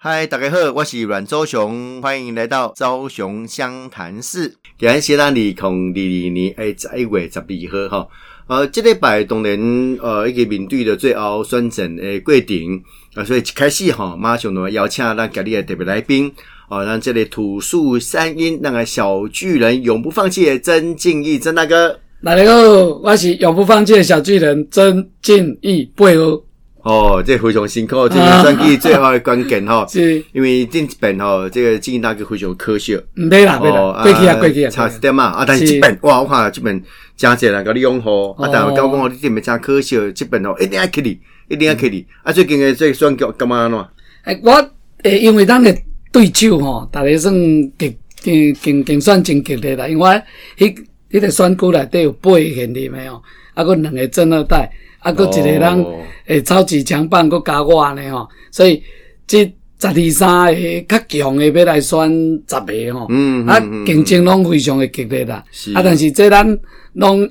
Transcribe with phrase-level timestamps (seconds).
[0.00, 4.54] 嗨，大家好，我是阮周雄，欢迎来到周雄湘潭市。
[4.78, 8.08] 今日是咱二零二二年诶十一月十二号哈。
[8.46, 9.58] 呃，这礼拜当然
[10.00, 12.80] 呃一个面对的最后选战诶过程
[13.16, 16.32] 啊，所以一开始哈，马上就邀请咱今日的特别来宾
[16.68, 21.98] 哦，让这里土树山阴那个小巨人永不放弃的曾敬义曾大哥。
[22.22, 22.62] 大家好，
[23.02, 26.44] 我是永不放弃的小巨人曾敬义配合。
[26.88, 32.98] 哦，这非常辛苦，这个选举最后的关键吼， 是因为这本吼，这个经营大哥非常可惜。
[33.12, 35.44] 没啦没啦，过去啊过去啊，差一点嘛啊！
[35.46, 36.82] 但是这本哇，我看这本
[37.14, 38.48] 真侪人甲你拥护啊！
[38.50, 42.32] 但我讲讲，你这边真可惜，这本哦一定要给你，一定要给你啊！
[42.32, 43.86] 最近的这个选举干嘛呢？
[44.22, 44.70] 哎，我
[45.02, 45.76] 诶，因为咱的
[46.10, 47.34] 对手吼，大家算
[47.76, 50.08] 竞竞竞竞选真激烈啦，因为
[50.56, 50.74] 迄
[51.10, 53.20] 迄个选举内底有八个现任的哦，
[53.52, 54.70] 啊，佮两个正二代。
[55.00, 55.86] 啊，搁一个人
[56.26, 58.82] 诶，超级强棒，搁加我呢吼，所以
[59.26, 59.44] 这
[59.80, 63.06] 十二三个较强的要来选十个吼，
[63.46, 65.42] 啊，竞争拢非常的激烈啦。
[65.74, 66.58] 啊，但是这咱
[66.94, 67.28] 拢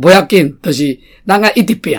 [0.00, 0.96] 不要紧，就是
[1.26, 1.98] 咱啊一直拼，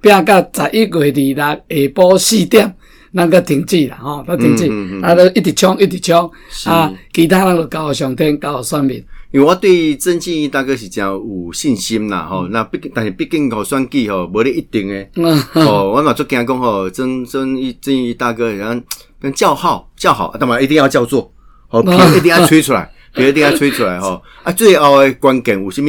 [0.00, 2.74] 拼到十一月二六下晡四点，
[3.14, 4.70] 咱个停止啦吼，咱停止，
[5.02, 6.30] 啊，都一直冲，一直冲，
[6.66, 9.02] 啊，其他人就交互上天，交互选民。
[9.30, 15.10] 因为我对曾庆义大哥是真有信心啦，吼，那毕但是毕竟吼选举吼无咧一定诶，
[15.52, 18.82] 哦，我嘛做惊讲吼，曾曾义曾义大哥像
[19.20, 21.30] 跟叫号叫好，干嘛一定要叫做，
[21.68, 21.82] 哦，
[22.16, 25.86] 一定要吹出来， 一定要吹出来吼，啊，最后诶关键有啥物？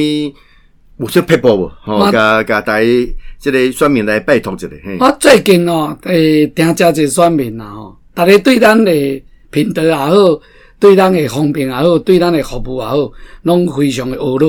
[0.98, 1.72] 有啥撇步无？
[1.80, 2.86] 吼，甲甲大家
[3.38, 4.68] 即个选民来拜托一下。
[5.00, 10.14] 我最近哦，诶，听遮个选民啦吼，大家对咱诶品德也好。
[10.80, 14.48] 对咱的方便也好，对咱的服务也好，拢非常的恶劣。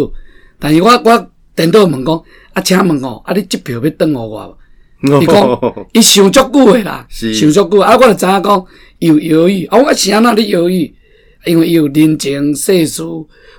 [0.58, 4.58] 但是我我电到问讲，啊，请问哦，啊，你这票要转互我
[5.04, 5.22] 无？
[5.22, 7.80] 伊讲，伊想足久的啦，想足久。
[7.82, 8.66] 啊，我就知影讲，
[9.00, 9.66] 有犹豫。
[9.66, 10.94] 啊，我是安那咧犹豫？
[11.46, 13.04] 因为有人情世事，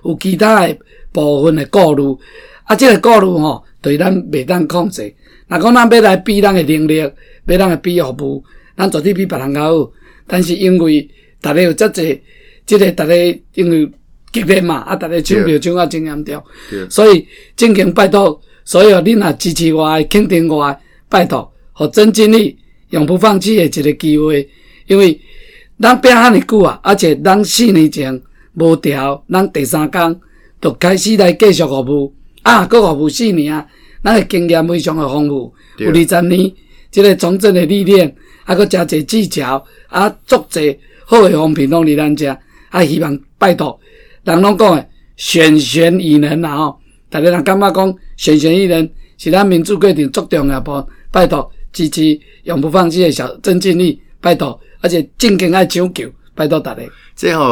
[0.04, 0.78] 有其他的
[1.12, 2.16] 部分的顾虑。
[2.64, 5.14] 啊，这个顾虑吼，对咱袂当控制。
[5.48, 8.44] 若讲咱要来比咱的能力，要咱来比服务，
[8.76, 9.92] 咱绝对比别人较好。
[10.26, 11.06] 但是因为
[11.42, 12.22] 大家有遮济。
[12.64, 13.16] 即个逐个
[13.54, 13.90] 因为
[14.32, 16.42] 激烈嘛，啊，逐个抢票抢啊真严重，
[16.88, 20.74] 所以正经拜托所有恁若支持我、肯定我，
[21.08, 22.56] 拜托，互真精力
[22.90, 24.48] 永不放弃的一个机会。
[24.86, 25.20] 因为
[25.80, 28.20] 咱拼遐尼久啊，而且咱四年前
[28.54, 30.20] 无调，咱第三工
[30.60, 33.66] 就开始来继续服务，啊，搁服务四年啊，
[34.02, 36.50] 咱的经验非常的丰富，有二十年
[36.90, 38.14] 即个从政的历练，
[38.44, 42.36] 啊，搁诚济技巧，啊，足侪好的方面拢伫咱遮。
[42.72, 43.78] 啊，希望拜托，
[44.24, 50.84] 人拢讲诶，选贤与能啊吼，大家人感觉讲选贤与能是咱民主过程足重要不？
[51.12, 56.82] 拜托支持永不放弃诶小曾经理，拜托，而且正经爱抢救，拜托大家。
[57.14, 57.44] 最后，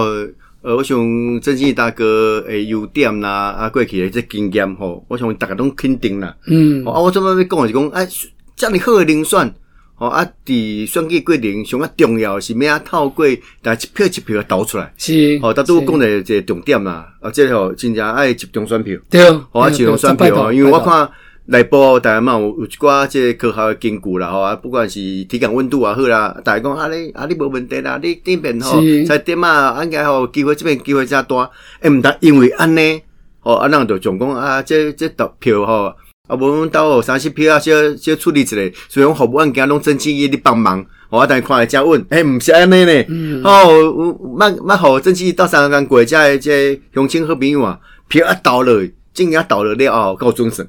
[0.62, 0.96] 呃，我想
[1.42, 6.34] 曾经理大哥诶优点啦，啊过去诶这经验吼，我想大家拢肯定啦。
[6.46, 8.08] 嗯，啊，我怎么要讲是讲，哎，
[8.56, 9.54] 遮尔好诶人选。
[10.00, 10.26] 哦啊！
[10.46, 12.80] 伫选举过程上啊重要是咩啊？
[12.82, 13.26] 透过
[13.60, 17.06] 但一票一票投出来，是哦，大都讲的一个重点啦。
[17.20, 19.20] 啊，即个真正爱集中选票，对，
[19.52, 20.50] 哦，集中选票哦。
[20.50, 21.06] 因为我看
[21.44, 31.50] 内部大家嘛有有一寡即个科学的根据啦，吼啊，不管是体感温度也好啦，大家讲啊你啊你无问题啦，你顶边吼在点啊，应该吼机会即边机会较大，
[31.80, 33.02] 诶，毋得因为安尼，
[33.42, 35.94] 哦啊，咱就总讲啊，即即投票吼。
[36.30, 38.56] 啊，无阮兜三四票啊，小小处理一下，
[38.88, 47.76] 所以讲服务案件拢真心意你帮忙，我等看下再问，诶，毋是安尼呢，哦，慢慢好，真心到三个国家的这乡亲好朋友啊，
[48.06, 50.64] 票啊投了，正经投了了后，够准神，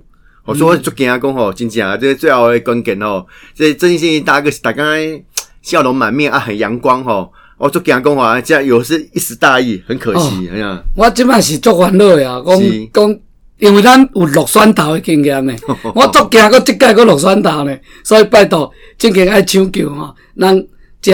[0.45, 4.83] 我说足惊讲吼，真正这最后的关键吼，这真心大个大家
[5.61, 12.59] 笑容满面啊，很阳光吼，我足惊讲话，这有时一时大意，很可惜，哎呀，我即摆是足烦恼呀，讲
[12.91, 13.19] 讲。
[13.61, 15.53] 因为咱有落选头的经验呢，
[15.93, 20.67] 我足惊个即届个落选头呢，所以拜托正经爱抢救吼，咱
[20.99, 21.13] 遮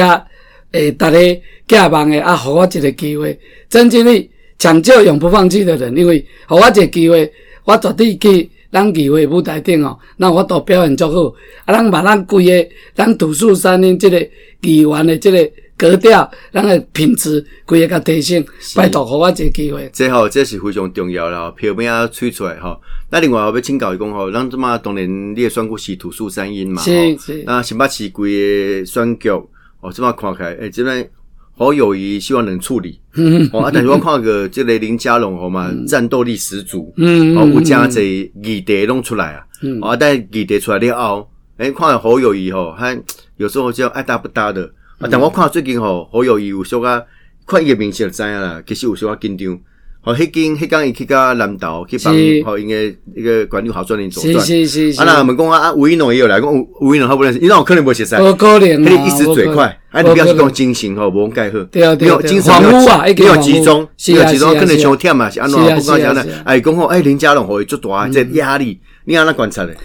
[0.72, 1.20] 诶，逐个
[1.68, 3.38] 寄望诶，啊，互我一个机会，
[3.70, 7.30] 真正哩抢救永不放弃的人，因为互我一个机会，
[7.66, 11.36] 我绝对去咱议会舞台顶哦，咱我都表现足好，
[11.66, 14.26] 啊，咱把咱规个咱土树山林即个
[14.62, 15.52] 议员的即个。
[15.78, 18.44] 格调，咱个品质规个甲提升，
[18.76, 19.88] 拜托，互我一个机会。
[19.94, 22.82] 这吼，这是非常重要啦，票面啊吹出来吼。
[23.12, 26.82] 那另外我要请教伊讲吼，咱即嘛当年你也选过是土树三音嘛？
[26.82, 27.44] 是是。
[27.46, 31.08] 那新北市规个选举，哦，即嘛看起来，诶，即边
[31.56, 33.00] 好友谊，希望能处理。
[33.14, 36.92] 嗯哦，啊，但是我看个即个林家龙吼嘛，战斗力十足。
[36.98, 39.46] 嗯哦，有加济议题弄出来啊。
[39.62, 39.80] 嗯。
[39.82, 43.00] 啊，但议题出来了后，诶，看好友谊吼，还
[43.36, 44.68] 有时候就爱搭不搭的。
[45.00, 47.02] 啊，但我看最近吼好友伊有小啊，
[47.46, 49.60] 看伊个名字就知影啦，其实有小啊紧张。
[50.04, 52.14] 哦，迄间迄间伊去甲南岛去帮
[52.46, 58.16] 吼，因诶迄个管理好专人走是是是是啊，那我们讲啊，吴一农也有来，讲吴吴一农他不认识，因为我可能无熟悉。
[58.16, 61.60] 无可能啊，迄一时嘴快，啊，你不要去讲精神吼，无介好。
[61.66, 65.60] 对啊对啊，精神恍惚啊，没有集中，没有集中，可能伤忝嘛，是安怎？
[65.60, 69.76] 不管讲呢，哎，讲吼，哎，林佳龙吼，做大这压力，你安怎观察咧？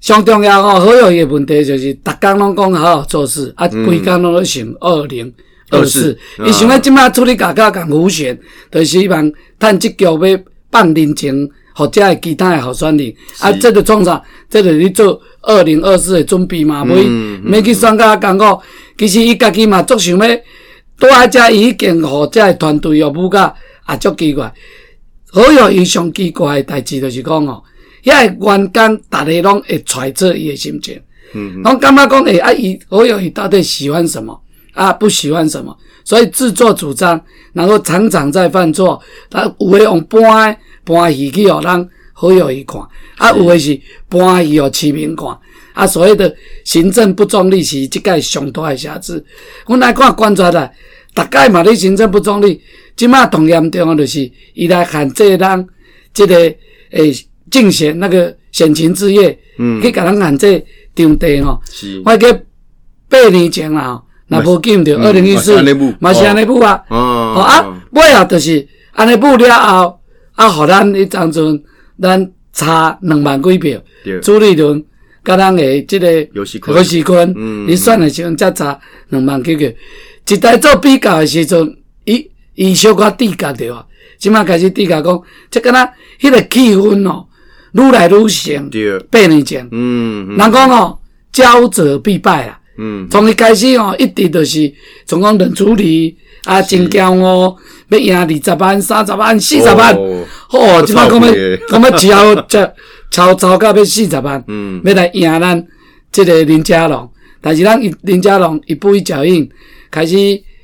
[0.00, 5.32] 上重要吼，好有一个问题就是，逐工拢讲好好做事，啊，规工拢咧想二零。
[5.68, 8.38] 二四，伊想要即摆处理家家共浮选，
[8.70, 10.16] 就是希望趁即局要
[10.70, 13.12] 放人情，或者系其他诶候选人。
[13.40, 14.22] 啊，这个创啥？
[14.48, 18.44] 这个咧做二零二四诶准备嘛，袂袂去选家艰苦。
[18.96, 20.36] 其实伊家己嘛足想要
[21.00, 23.52] 多一只已经互遮诶团队哦，不甲
[23.88, 24.54] 也足奇怪。
[25.32, 27.60] 好友伊上奇怪诶代志，就是讲哦，
[28.06, 31.00] 遐个员工逐个拢会揣测伊诶心情，
[31.62, 34.40] 拢感觉讲诶，啊，伊好有伊到底喜欢什么？
[34.72, 37.20] 啊，不喜欢什么，所以自作主张，
[37.52, 39.00] 然后常常在犯错。
[39.32, 42.80] 啊有诶用搬搬戏去互人好友伊看，
[43.16, 45.26] 啊，有诶是搬戏互市民看。
[45.74, 49.22] 啊，所谓的行政不中立是即个上大诶瑕疵。
[49.66, 50.72] 阮来看观察来，
[51.12, 52.60] 大概嘛你行政不中立，
[52.94, 55.68] 即马同严重诶就是伊来限制人
[56.14, 57.12] 即个诶
[57.50, 60.64] 竞选那个选情之夜，嗯，去甲人按这
[60.94, 61.60] 场地吼。
[61.70, 62.26] 是，我记
[63.08, 64.02] 八年前啦。
[64.28, 65.52] 那无紧着，二零一四
[66.00, 67.40] 嘛是安尼步啊，哦。
[67.40, 70.00] 啊，尾啊就是安尼步了后，
[70.34, 71.62] 啊，互咱迄当阵
[72.02, 73.80] 咱差两万几票，
[74.20, 74.84] 朱立伦
[75.24, 76.58] 甲咱诶即个游戏
[77.04, 77.32] 坤，
[77.68, 78.76] 你算诶时阵才差
[79.10, 79.72] 两万几个，
[80.26, 83.86] 一代做比较诶时阵，伊伊小可低价着啊，
[84.18, 85.22] 即马开始低价讲，
[85.52, 85.88] 即敢若
[86.20, 87.24] 迄个气氛哦，
[87.72, 88.70] 愈来愈盛，
[89.10, 90.98] 八年前，嗯，人讲哦，
[91.32, 92.58] 骄者必败啊。
[92.78, 94.72] 嗯，从一开始哦，一直都是
[95.06, 97.56] 从讲冷处理啊，真骄傲，
[97.88, 102.74] 要赢二十万、三十万、四十万，哦，即摆讲要讲要超
[103.10, 105.66] 超超超到要四十万，嗯，要来赢咱
[106.12, 107.10] 即个林家龙。
[107.40, 109.48] 但是咱林家龙一步一脚印，
[109.90, 110.16] 开始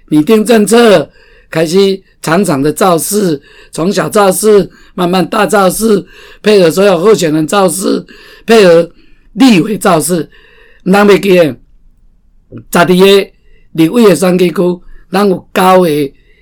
[0.09, 1.11] 拟定政策，
[1.53, 3.41] 开始场场的造势，
[3.71, 6.03] 从小造势慢慢大造势，
[6.43, 8.05] 配合所有候选人造势，
[8.47, 8.91] 配合
[9.35, 10.29] 立委造势，
[10.87, 11.55] 咱袂记。
[12.71, 13.31] 十二个
[13.73, 15.89] 立委的选举区，咱有九个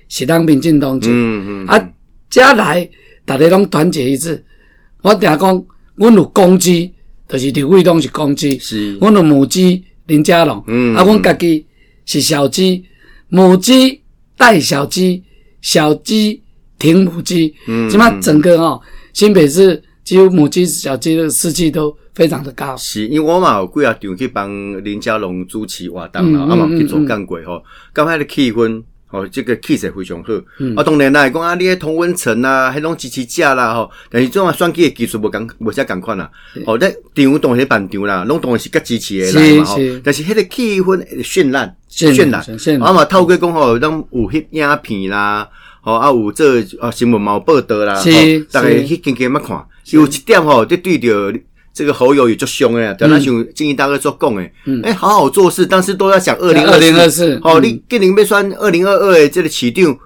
[0.09, 1.89] 是咱民进党嗯嗯，啊，
[2.29, 2.89] 遮来
[3.25, 4.43] 大家拢团结一致。
[5.01, 5.65] 我听讲，
[5.95, 6.93] 阮有公鸡，
[7.27, 8.57] 就是立委拢是公鸡。
[8.59, 11.65] 是，阮有母鸡林佳龙，嗯，啊，阮家己
[12.05, 12.83] 是小鸡，
[13.29, 14.00] 母鸡
[14.41, 15.23] 带小鸡，
[15.61, 16.41] 小鸡
[16.79, 17.53] 停母鸡。
[17.67, 18.81] 嗯，起码整个哦，
[19.13, 21.95] 新北市几乎母鸡小鸡的士气都。
[22.13, 30.29] 非常的高，是因为我嘛有几啊场去帮林家龙主持活动啦，啊嘛去做干过吼，刚开的气氛吼，这个气势非常好。
[30.59, 36.31] 嗯啊，当然啦，讲啊，你迄同温层啊，迄种支持者啦吼，但是种啊选举的技术无共无啥共款啦。
[36.65, 39.77] 哦，咧场当然办场啦，拢当然是较支持的啦嘛吼。
[40.03, 45.47] 但是迄个气氛渲染渲染，啊嘛透过讲吼，咱有翕影片啦，
[45.81, 46.47] 吼啊有做
[46.79, 48.03] 啊新闻嘛有报道啦，吼
[48.51, 51.33] 大家去经经乜看，有一点吼，就对着。
[51.73, 54.51] 这个侯友也就凶哎，等他想经营大哥做供哎，
[54.83, 59.97] 哎，好好做事，但是都要想二零二零二四，哦，你今年要选二零二二的，这个起定，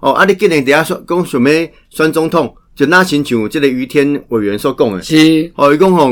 [0.00, 1.50] 哦，啊，你今年等下说讲什么
[1.90, 6.10] 选总统，就那亲像这个于天委员所讲的，是，哦，伊讲吼。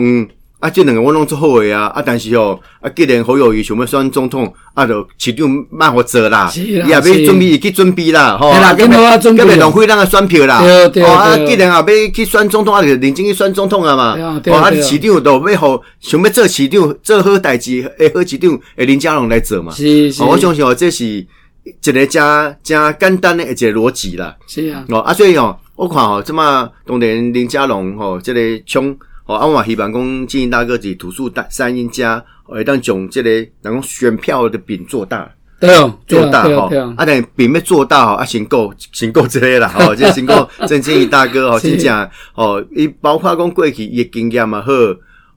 [0.63, 1.87] 啊，这两个我拢做好诶啊！
[1.87, 10.63] 啊，但是哦，啊，既然好友谊想要选总统，啊，就市长慢活做啦，伊也要准备去准备啦，吼，根本根本浪费咱个选票啦。
[10.63, 14.17] 哦，啊，既然啊要去选总统，啊，就认真去选总统啊嘛。
[14.17, 19.73] 哦，啊，市长都要好，想要做市长，做好代志，诶，好市长，诶，林佳龙来做嘛。
[19.73, 20.23] 是是。
[20.23, 24.37] 我相信哦，这是一个加加简单的一个逻辑啦。
[24.47, 24.85] 是啊。
[24.91, 28.97] 哦，啊，所以哦，我看哦，这么当年林佳龙吼，这个冲。
[29.25, 44.73] 哦，啊，我希望讲建议大哥是图书大三赢家，会当将即个人讲选票的饼做大，对哦，做大哈，啊，但饼要做大哈，啊，先够先够即个啦，哦，即先够郑建议大哥吼，真正哦，伊包括讲过去伊经验嘛好，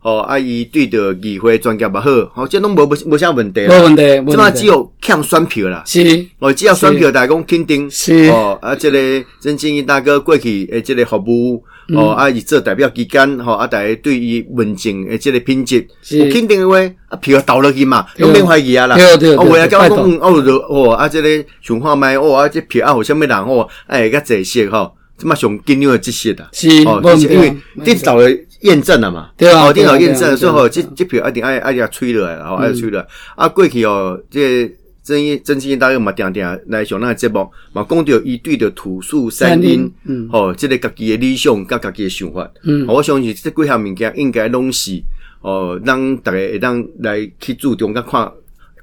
[0.06, 9.00] 哦，啊，伊对着议会专业嘛好，哦，这拢无无无啥问题，无问题，即嘛只有欠选票啦，是，哦，只要选票大家讲肯定，是，哦，啊，即个
[9.40, 11.64] 曾经营大哥过去诶，即个服务。
[11.94, 18.96] 哦，啊，伊做代表期间，吼，啊，大家对于文静诶，即个品质，有肯定诶话，啊，票投落去嘛，拢免怀疑啊啦。
[18.96, 33.08] 对对，我啊，讲讲，哦，哦，啊，即个想看卖，哦，啊，即票啊，有啥物人哦，哎，较济些吼，即嘛上紧要诶，即些啦，是，哦，因为你投诶验证了嘛，对啊，电脑验证，所以吼，即即票一定爱爱要吹落来，吼，爱吹落来。
[33.36, 34.72] 啊，过去哦，即
[35.04, 45.00] 真一真心大家嘛定定来上咱个节目，嘛讲到伊对着土树山林，嗯吼，即个家己的理想甲家己的想法，嗯我相信这几项物件应该拢是
[45.42, 48.32] 哦，让大家会当来去注重甲看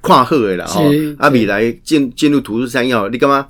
[0.01, 0.83] 看好的啦，吼，
[1.17, 3.47] 啊未来进进入土树山阴吼，你感觉？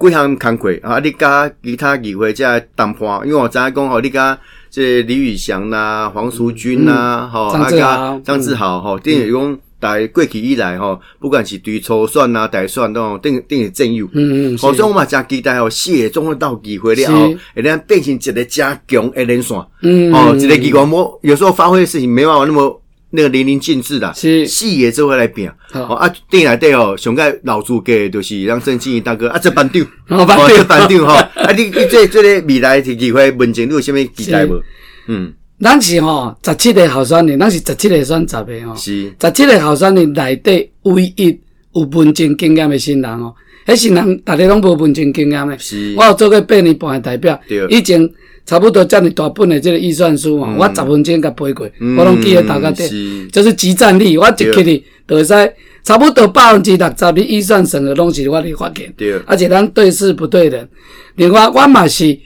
[0.00, 0.98] 几项工课啊！
[0.98, 4.36] 你甲其他机会遮谈判，因为我知影讲吼，你甲
[4.70, 14.06] 即李宇翔啦、黄淑君啦，吼、张啊甲志豪张志豪吼，等于讲在过去以来吼，不管是对初选啊、大选都等等于政友。
[14.12, 19.56] 嗯嗯，好，是所以我嘛真期待吼，四个总统到机会了后，会当变成一个加强的连线。
[19.82, 24.12] 嗯哦，一个机关我有时候发挥的事情没办法那么那个淋漓尽致啦。
[24.14, 25.52] 是四个做伙来变。
[25.70, 34.60] 好哦啊，店内底哦，上个老主家就是让郑经义大哥啊，这班长，哦班长这班长吼，啊，你你这这个未来的机会文件，你有啥物期待无？
[35.08, 38.74] 嗯，咱是吼十七个候选人，咱是十七个选十个吼。
[38.76, 41.38] 是十七个候选人内底唯一
[41.74, 43.34] 有文政经验的新人哦，
[43.66, 45.58] 迄新人大家拢无文政经验的。
[45.58, 48.00] 是我有做过八年半的代表对，以前
[48.46, 58.92] 差不多遮尔大本的这个预算书嘛，我十分钟甲背过，我拢记喺头壳是顶，就是集战力，我一去哩就会使差不多百分之六十的预算审核拢是我嚟发现。
[58.96, 60.68] 对而且咱对事不对人。
[61.16, 62.16] 另外，我嘛是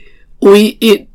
[0.41, 1.07] 唯一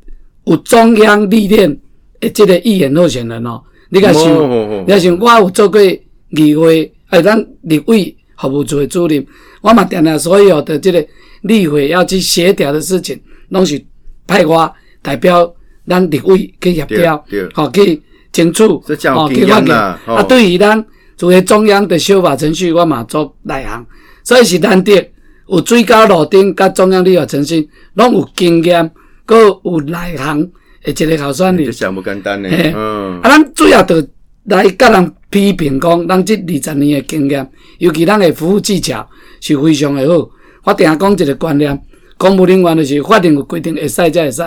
[0.45, 1.77] 有中央历练
[2.19, 3.61] 的这个议员候选人哦。
[3.89, 9.25] 你甲想哦哦哦，你甲想，我有做过议会，哎，咱立委服务组的主任，
[9.61, 11.05] 我嘛定定所有的这个
[11.43, 13.17] 立委要去协调的事情，
[13.49, 13.81] 拢是
[14.25, 14.69] 派我
[15.01, 15.53] 代表
[15.87, 18.01] 咱立委去协调对对，好去
[18.31, 20.85] 争取，这真有哦经验啦哦啊，对于咱
[21.15, 23.85] 作为中央的修法程序，我嘛做内行，
[24.23, 25.11] 所以是难得
[25.47, 28.91] 有最高路顶甲中央立法程序拢有经验，
[29.25, 30.41] 搁有内行
[30.83, 31.71] 的一个候选人这。
[31.71, 32.49] 项不简单呢。
[32.75, 34.05] 嗯，啊，咱主要着
[34.45, 37.49] 来甲人批评讲，咱这二十年的经验，
[37.79, 39.07] 尤其咱的服务技巧
[39.39, 40.29] 是非常的好。
[40.63, 41.81] 我定下讲一个观念，
[42.17, 44.43] 公务人员就是法定有规定会使才会使，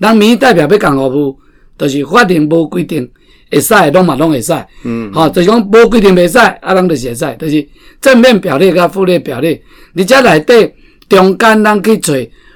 [0.00, 1.38] 咱民意代表要共服务，
[1.76, 3.08] 就是法定无规定
[3.50, 4.52] 会使，拢嘛拢会使。
[4.84, 7.68] 嗯，吼、就是讲无规定袂使，啊，人就是会使，就是
[8.00, 9.60] 正面表列甲负面表列，
[9.96, 10.72] 而且内底
[11.08, 12.12] 中间咱去找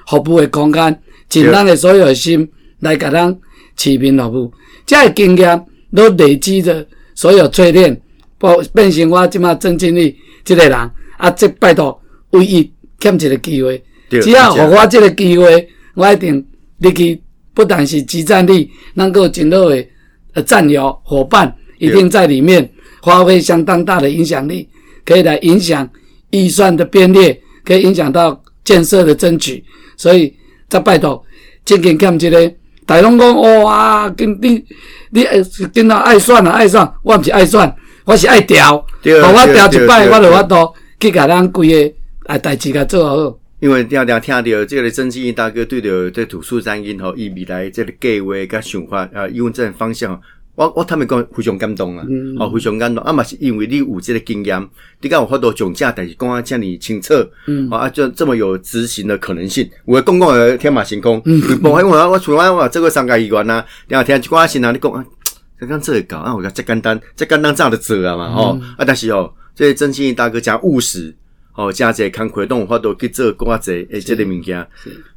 [0.07, 2.47] 服务的空间，尽咱的所有的心
[2.79, 3.35] 来甲咱
[3.75, 4.53] 市民服务，
[4.85, 6.85] 这个经验都累积着
[7.15, 7.99] 所有淬炼，
[8.37, 11.99] 包变成我即马郑经理即个人，啊，即拜托
[12.31, 16.45] 唯一欠一个机会，只要真互我即个机会，我一定
[16.79, 17.21] 入去，
[17.53, 19.85] 不但是集战力，能够真好的
[20.33, 22.67] 呃战友伙伴，一定在里面
[23.03, 24.67] 发挥相当大的影响力，
[25.05, 25.87] 可以来影响
[26.31, 29.63] 预算的编列，可以影响到建设的争取，
[29.95, 30.33] 所以
[30.67, 31.23] 再拜托，
[31.63, 32.53] 真紧欠一个。
[32.85, 34.61] 大家拢讲哇，跟你
[35.11, 35.41] 你呃，
[35.73, 38.85] 跟他爱选啊，爱选，我毋是爱选，我是爱调。
[39.05, 41.93] 我调一摆，我就法度去甲咱规个
[42.25, 43.39] 啊代志甲做好。
[43.63, 50.21] 因为听听听到这个曾庆义大哥对着这土树山因吼，伊未来这个计划甲想法啊，用这个方向，
[50.55, 52.05] 我我他们讲非常感动啊，
[52.39, 53.01] 哦，非常感动。
[53.05, 54.61] 啊，嘛是因为你有这个经验，
[54.99, 57.13] 你敢有法度讲这代志讲啊这么清楚，
[57.47, 65.05] 嗯，啊，就这么有执行的可能性，有的讲讲的天马行空，嗯，不，因为我我像我我这个三个议员啊，然后听一寡新人你讲啊。
[65.57, 71.15] 刚刚这个搞啊，我讲这简单，这简单这样的做啊嘛，吼、啊，但是哦，这个曾庆义大哥讲务实，
[71.55, 74.67] 吼、加一个工课都有法度去做更加侪诶，这个物件，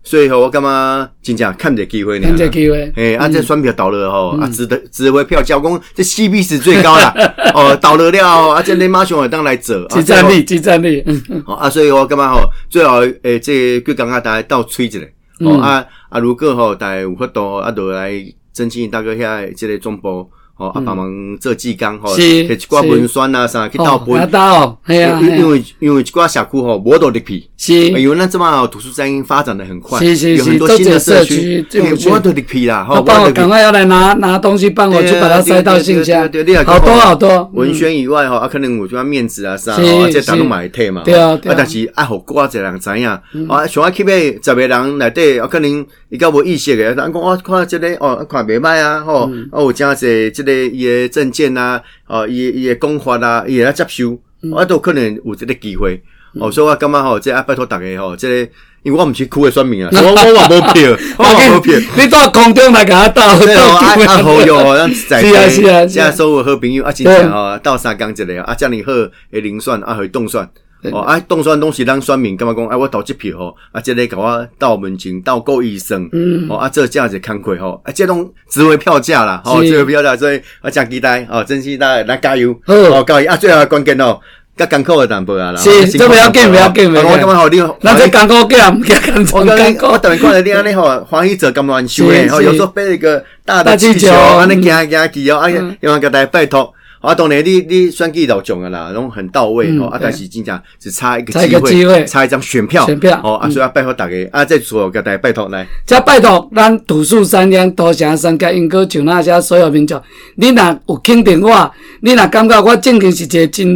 [0.02, 7.14] 所以吼，我感觉真正看这个机会呢趁，这机会，诶， 啊，这选票倒了吼，啊，值得值回票价，讲这 CP 值最高啦，
[7.54, 15.00] 哦，倒了了，啊，这你马上会当来做，集战力，集战力，嗯嗯哦啊，所以我感觉吼，最后诶，这个感觉大家倒吹一下，
[15.40, 18.12] 哦啊啊，如果吼大家有法度啊，都来
[18.52, 20.30] 曾庆义大哥遐这个总部。
[20.58, 27.74] 吼啊，帮忙做技工吼，是摕一寡文宣啊啥去倒哦，分拿，到哦，系啊，因为因为一寡社区吼无多入去，是。
[27.74, 32.08] 因为咱这嘛土树山因发展的很快，是是有很多是新的社区，这个社区。
[32.08, 36.22] 我都入去啦，吼，他帮我赶快要来拿拿东西，帮我去把它塞到信箱。
[36.64, 39.78] 好多好多，文宣以外吼，啊，可能有种面子啊啥，啊
[40.10, 43.06] 这大是拢嘛会退嘛，对啊对啊嗯但是爱互寡一个人知影，
[43.48, 54.52] 啊，想要去买十个人内底，啊，可能伊较无意识诶，咱讲我看这个哦，看袂歹啊，吼，嗯啊有真济这个伊诶证件啊，哦，伊伊诶讲法啊，伊会来接受，嗯。
[54.52, 56.00] 啊，都可能有这个机会，
[56.40, 58.48] 哦，所以我感觉吼，这啊拜托大家吼，即个
[58.82, 61.74] 因为我毋是区诶选民啊， 我我话无票， 我话无票。
[61.98, 68.92] 你到空中来甲他斗，对哦，啊啊好友哦，咱 在是啊是啊现在所有好朋友啊，真正哦，到三共一个啊，遮尔好
[69.32, 70.48] 诶零选啊，会动选。
[70.92, 84.18] 哦，啊，动选拢是咱选民感觉讲，啊，我投这票吼，啊，即个甲我到门前到够医生，嗯，哦，啊，这这样子工课吼，啊，这种值回票价啦，吼，是值回票价，所以啊，真期待哦，真期待，来加油，好哦，加油啊，最后的关键哦，
[84.56, 85.60] 较艰苦的淡薄啊啦。
[85.60, 87.10] 是，这不要紧，不要紧，不要紧。
[87.10, 89.36] 我感觉好，你那这艰苦嘅唔惊艰苦。
[89.36, 96.72] 我我我等于看到你安尼吼，欢喜做咁乱修诶，吼，有时候背一个大的气球，安尼行行去哦，哎呀，希望大家拜托。
[97.06, 99.86] 啊，当然，你你选举都中了啦，拢很到位哦。
[99.86, 103.34] 啊，但是真正只差一个机会，差一张选票，选票哦。
[103.34, 105.64] 啊，所以要拜托大家啊，再说给大家拜托来。
[105.86, 110.02] 再拜托咱土树三两多谢三界因果，就那些所有民众，
[110.34, 113.68] 你若有肯定我，你若感觉我正经是一个真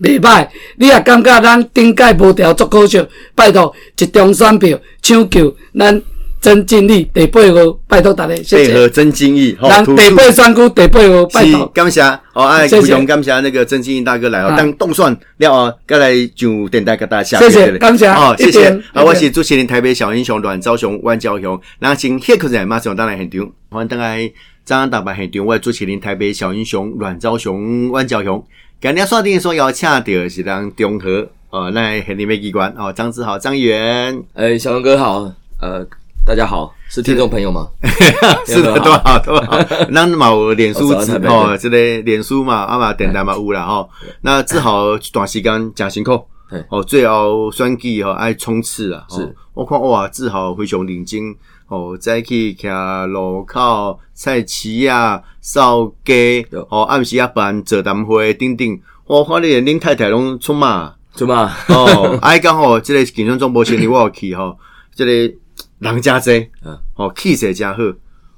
[0.00, 6.00] 袂歹，你也感觉咱顶届无调足可笑，拜托一张选票抢救咱。
[6.40, 8.68] 曾经义第八号，拜托大家，谢谢。
[8.68, 11.66] 配合曾经义，让第八选区第八号，拜托。
[11.74, 12.00] 感谢，
[12.34, 18.68] 哦，哎，非常感谢那个曾经义大哥来哦，当动算了哦，过来上电台给大家谢谢，感谢，哦，谢谢。
[18.92, 24.32] 啊，我是主持人台北小英雄阮昭雄、阮昭雄，那请谢客人马上当来现场，欢迎大家。
[24.64, 28.44] 张安大白现场，我主持人台北小英雄阮昭雄、阮昭雄。
[28.80, 35.84] 今天锁定说要请到是咱中和哦，那很立美机关哦，张志豪张议员，哎，小龙哥好，呃。
[36.26, 37.68] 大家好，是听众朋友吗？
[38.46, 39.56] 是的，多好多好。
[39.90, 43.88] 那有脸书哦，这个脸书嘛，啊嘛电台嘛有啦 吼。
[44.22, 46.20] 那只好短时间真辛苦，
[46.68, 49.04] 哦，最后选举吼爱冲刺啊。
[49.08, 51.32] 是，我看哇，志豪非常认真
[51.68, 58.80] 哦，再去徛路口菜市啊、扫街哦，暗时啊办座谈会等等。
[59.06, 64.58] 我看你恁太太拢出嘛出嘛哦，哎刚好这个竞选总部前日我有去吼，
[64.92, 65.32] 这个。
[65.78, 66.48] 人家侪，
[66.94, 67.82] 哦，气势真好，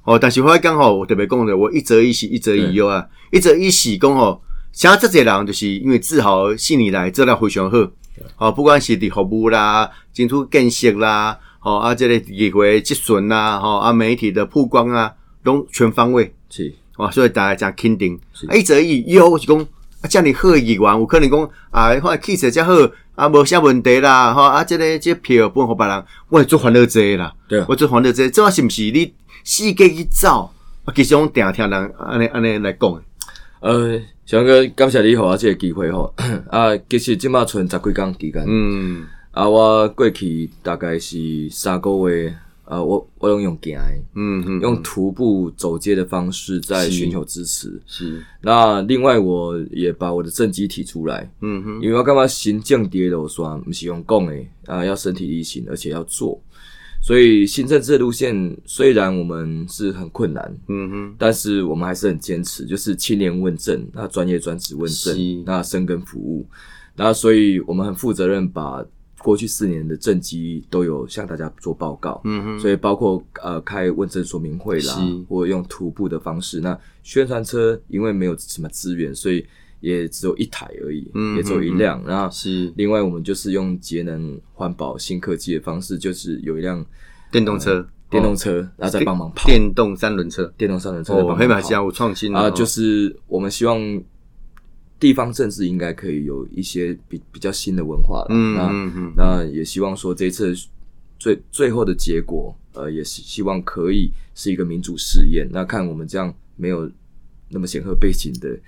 [0.03, 4.41] 哦，但是我刚好我特别讲的，我一则一喜，一则一忧啊，一则一喜讲哦，
[4.73, 7.77] 像这些人就是因为自豪信你来做了非常好，
[8.37, 16.33] 哦，不管是伫服务啦、进出建设啦，哦啊，这个议会质询啦，哦啊，媒体的曝光啊，拢全方位。
[16.49, 18.19] 是，哦，所以大家讲肯定，
[18.53, 19.67] 一则一忧是讲。
[20.01, 22.73] 啊，这样好议员，有可能讲啊，看气势真好，
[23.19, 30.49] 啊，无啥问题啦，吼啊，即个即、這個票分互别人，我做欢乐济啦，对，我做欢乐济，这是毋是你四界去走？
[30.85, 33.01] 啊，其实我定听人安尼安尼来讲。
[33.59, 36.13] 呃，翔哥，感谢你互我这个机会吼，
[36.49, 41.17] 啊，其实即马剩十几工时间，嗯，啊，我过去大概是
[41.51, 42.33] 三个月。
[42.69, 43.79] 呃，我我用用行，
[44.13, 47.81] 嗯嗯，用徒步走街的方式在寻求支持。
[47.87, 56.39] 是，那另外我也把我的政绩提出来，嗯哼，因为要干嘛行降跌的，我说不是用供诶，啊，要身体力行，而且要做。
[57.01, 66.45] 所以新政治路线虽然我们是很困难，嗯哼，但是我们还是很坚持，就是青年问政，那专业专职问政，那深耕服务，
[66.95, 68.85] 那所以我们很负责任把。
[69.19, 74.95] 过去四年的政绩都有向大家做报告，嗯哼，所以包括呃开问政说明会啦，
[75.27, 76.59] 或用徒步的方式。
[76.61, 79.45] 那宣传车因为没有什么资源，所以
[79.81, 82.03] 也只有一台而已，嗯，也只有一辆。
[82.05, 82.73] 然后是。
[82.75, 86.85] 另外我们就是用节能环保新科技的方式，就是有一辆
[87.31, 89.47] 电动车，电动车然后再帮忙跑。
[89.47, 93.79] 电动三轮车，电动三轮车哦，黑马加有创新啊，就是我们希望。
[94.99, 100.53] 地方政治应该可以有一些比比较新的文化了，那那也希望说这次
[101.17, 105.47] 最最后的结果，呃，也是希望可以是一个民主试验。
[105.51, 106.91] 那看我们这样没有
[107.49, 108.59] 那么显赫背景的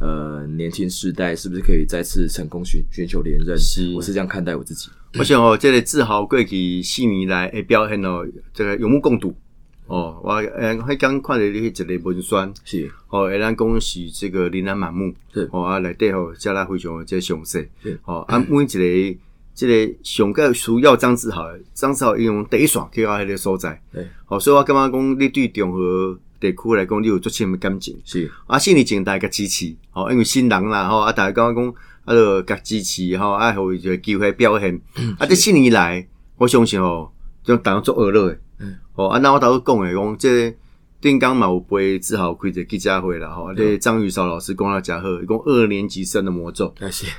[0.00, 3.58] 呃年轻世代，是不是可以再次成功寻寻求连任？
[3.58, 4.88] 是，我是这样看待我自己。
[5.18, 9.34] 我想哦，这个自豪过去四年来的表现哦，这个有目共睹。
[9.86, 17.68] 哦，我诶，迄刚看着你一个文宣是，哦，诶，咱讲是这个琳琅满目，是，哦啊，内底吼，加拉非常即详细，
[18.04, 19.18] 哦，啊，每一个
[19.54, 34.80] 即个上个需要张志豪，张志豪用第一线去到迄个所在，对，哦，所以我感觉讲你对中和地区来讲，你有足深的感情，是，啊，新年前大家支持，哦，因为新人啦，吼，啊，大家感觉讲，啊，个甲支持，吼，啊，互一个机会表现，
[35.18, 37.08] 啊，这四年来，我相信哦，
[37.44, 38.38] 就大家做娱乐诶。
[38.94, 40.56] 哦，啊，那我头先讲诶，讲这
[41.00, 46.74] 定刚嘛有背只好开个记者会啦，吼，这张玉韶老师讲了假好，一共二年级生的魔咒。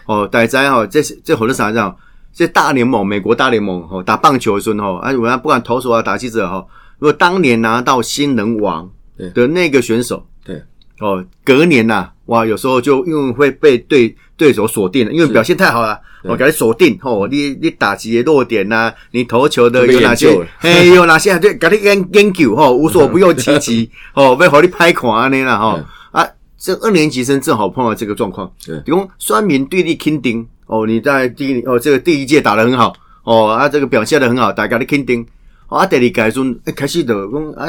[0.06, 1.96] 哦，大家吼，这这好多啥子啊？
[2.34, 6.66] 这大联盟，美国大联盟，吼，打棒球的时候，我们不管投手啊，打记者哈，
[7.00, 8.90] 如果当年拿到新人王
[9.34, 10.62] 的那个选手，对，
[11.00, 16.00] 哦，隔年呐，哇，有时候就因为会被对对手锁定了，因为表现太好了。
[16.24, 20.28] 我给你锁定哦，你你打击的弱点呐，你投球的有哪些？
[20.60, 21.38] 嘿，有哪些？
[21.40, 25.80] 对，给你研研究吼， 无所不用其极 哦，为好你拍款安尼啦吼
[26.12, 26.28] 啊！
[26.58, 35.26] 这二年级生正好碰到这个状况，对，比如酸民对你肯定哦，你在第一哦这个第一届打得很好哦，啊这个表现的很好，大家你肯定
[35.70, 37.66] 哦，啊第二届阵开始就讲啊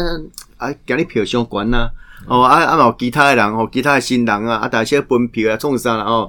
[0.56, 1.88] 啊，给你票相关呐
[2.26, 6.28] 哦啊啊，有其他的人哦，其他的新人啊啊，大些分票啊，创啥啦哦。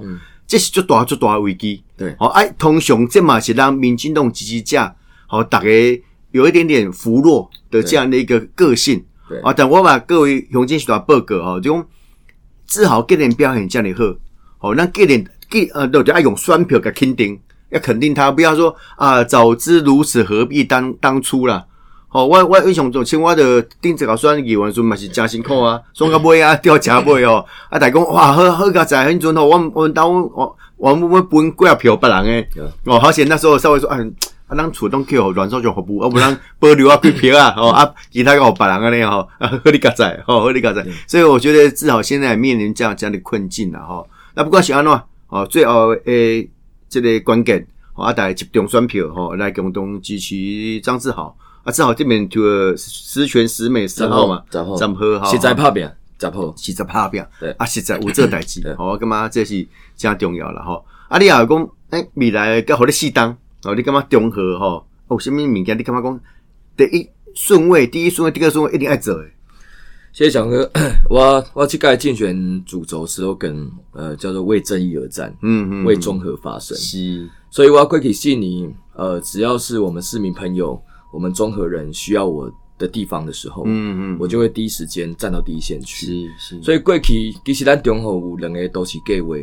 [0.50, 1.80] 这是最大最大的危机。
[1.96, 4.92] 对，哦，哎，通常这嘛是让民进党支持者，
[5.28, 5.68] 好，大家
[6.32, 9.04] 有一点点服弱的这样的一个个性。
[9.28, 11.86] 对啊，但我把各位雄进学报告哈，就讲
[12.66, 13.94] 志豪个人表现这样的
[14.58, 21.64] 好，好，那个人给呃，都就爱用选票给肯定，要肯定他，不要说啊，早知如此何必当当初啦。
[22.12, 32.48] 哦，我我印象中，像我的顶一个选议员时嘛是诚辛苦啊，选到尾啊掉车尾哦，啊大讲哇好好个在很准哦，我我当我我我们分几啊票别人诶，
[32.84, 33.96] 哦好险那时候稍微说啊
[34.48, 44.04] 啊咱主动去互阮少就服务，啊不然保留啊几票啊，哦啊其他个别人安尼吼，啊好你个在，吼好你个在，所以我觉得至少现在面临这样这样的困境了哈。
[44.34, 46.50] 那不管是安怎，哦最后诶
[46.88, 51.36] 这个关键，哦啊大家集中选票吼来共同支持张志豪。
[51.70, 54.84] 啊，正好这边就十全十美十号嘛，十号，十
[55.18, 59.64] 号，实在拍拼，十号，实在拍拼，对啊，实在有这代志，好，干嘛这是
[59.96, 60.82] 真重要了哈。
[61.08, 64.84] 啊，你也讲，诶，未来该好你适当，哦，你干嘛综合哈？
[65.06, 66.20] 哦，什么物件你感觉讲？
[66.76, 69.32] 第一顺位，第一顺位，第二顺位一定爱走诶。
[70.12, 70.68] 谢谢小哥，
[71.08, 80.82] 我我去盖竞选主轴时候跟呃叫做为正义而战，嗯嗯，为综合发声，是，所以我要归给信你，呃，只要是我们市民朋友。
[81.10, 86.06] 我们综合人需要我的地方的时候，嗯嗯，我就会第一时间站到第一线去。
[86.06, 89.34] 是是，所以过去其实咱中和有两个都是计划，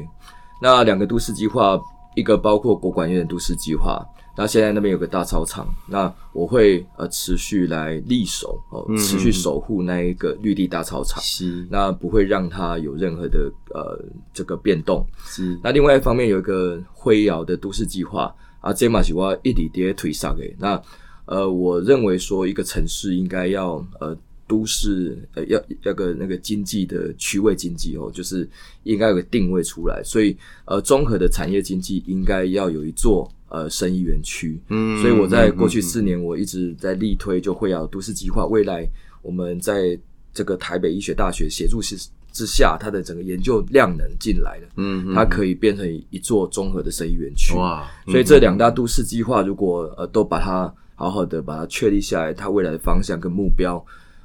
[0.62, 1.80] 那两个都市计划，
[2.16, 4.04] 一个包括国管院的都市计划，
[4.36, 14.04] 那现在那边有个大操场，那我会呃持续来立守哦，持续守护那一个绿地大操场，是，那不会让它有任何的呃
[14.34, 15.06] 这个变动。
[15.26, 20.82] 是，那另外一方面有一个辉瑶的都市计划啊，这嘛是我一直跌推上诶，那。
[21.28, 28.50] 呃，我认为说一个城市应该要呃都市呃要要个那个经济的区位经济哦，就是
[28.84, 30.36] 应该有个定位出来，所以
[30.66, 34.58] 呃综合的产业经济应该要有一座呃生意园区。
[34.70, 38.88] 嗯，所以我在过去四年我一直在力推就会要都市计划，未来
[39.22, 40.00] 我们在
[40.34, 41.98] 这个台北医学大学协助之
[42.32, 47.54] 之下，它的整个研究量能进来了，嗯，它可以变成一座综合的生意园区。
[47.58, 53.82] 哇，所以这两大都市计划如果呃都把它好好的把它确立下来，它未来的方向跟目标。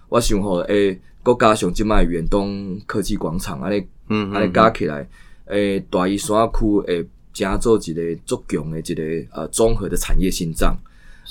[0.09, 5.09] 我想吼，诶，国家上即卖远东科技广场，安尼，嗯，安尼加起来，
[5.47, 10.77] 诶，大屿山区诶，加做一个足强的一个呃综合的产业心脏，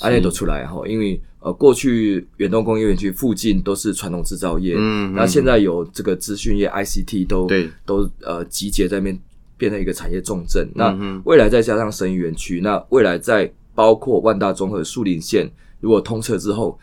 [0.00, 0.86] 安尼都出来吼。
[0.86, 9.18] 因为呃，过去远东工业园区附近都是传统制造业，嗯，那现在有这个资讯业 ICT 都对都呃集结在那边，
[9.56, 10.68] 变成一个产业重镇。
[10.74, 16.78] 那未来再加上生意园区，那未来在包括万大综合树林线，如果通车之后，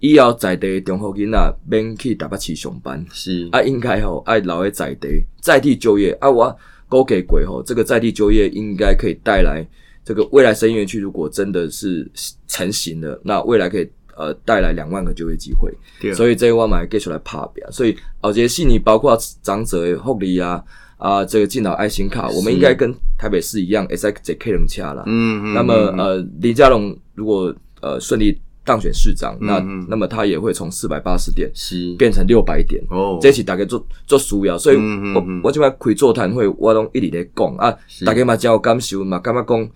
[0.00, 3.48] 医药在地中后囡仔免去台北市上班，是。
[3.52, 6.12] 啊，应该吼爱留在在地在地就业。
[6.20, 6.54] 啊，我
[6.88, 9.66] 高给鬼吼，这个在地就业应该可以带来
[10.04, 12.08] 这个未来生源区，如果真的是
[12.46, 15.72] 成型了，那未来可以呃带来两万个就业机会，
[16.12, 20.62] 所以这个我买给出来拍表，所以哦，这些悉尼包括长者福利啊。
[20.98, 25.02] 啊，这个进到爱心卡，我们应该跟台北市一样，S X J K 人掐了。
[25.06, 25.54] 嗯嗯。
[25.54, 31.50] 那么呃，李佳龙如果呃顺利当选市长，那那么他也会从四百八十点
[31.98, 32.82] 变成六百点。
[32.88, 33.18] 哦。
[33.20, 39.68] 这是大概做做需要，所以我我这边开座谈会，我拢一直在讲啊，大家嘛有感受嘛，干嘛讲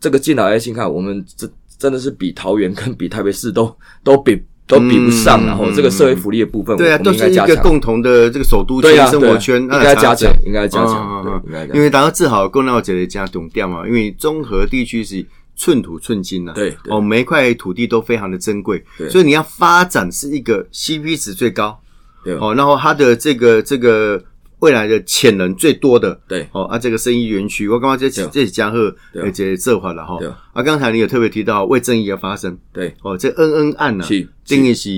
[0.00, 4.42] 这个进到爱心卡，我们真真的是比桃园跟比台北市都都比。
[4.72, 11.42] 都比不上，然后这个社会福利的部分，对啊，都是一个共同的这个首都圈、生活圈，应该加强，应该加强，
[11.74, 21.78] 因为达到治好更要这里加懂掉嘛，因为综合地区是寸土寸金呐，对，哦，每一块土地都非常的珍贵，所以你要发展是一个 CP 值最高，
[22.24, 24.22] 对，哦，然后它的这个这个。
[24.62, 30.16] 未来的潜能最多的，对，哦，啊，这个生意园区，我刚刚这这嘉贺而且这话了哈，
[30.52, 34.04] 啊，刚才你有特别提到为正义而发声，对，哦，这恩恩案呢，
[34.44, 34.90] 定义是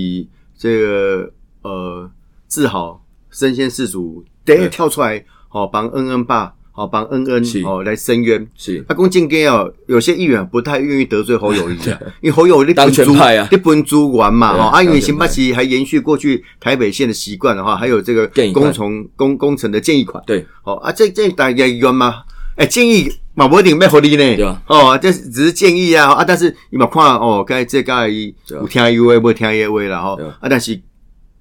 [0.55, 1.31] 这个
[1.63, 2.11] 呃，
[2.47, 6.53] 自豪身先士卒，得跳出来，哦，帮恩恩爸。
[6.75, 8.83] 好帮恩恩哦来申冤，是。
[8.89, 11.77] 阿公今天哦，有些议员不太愿意得罪侯友谊，
[12.19, 22.23] 因为侯友谊当权派啊，一本猪丸嘛，哦，啊，因为新北市还延续过去台北县的习惯的话，还有这个工程工工程的建议款，对，哦啊，这这大家冤吗？
[22.57, 24.61] 哎，建议嘛不一定咩合理呢，对吧？
[24.67, 30.81] 哦，这只是建议啊，啊，但是你嘛看哦，该这该有听有话不听有话了哈，啊，但是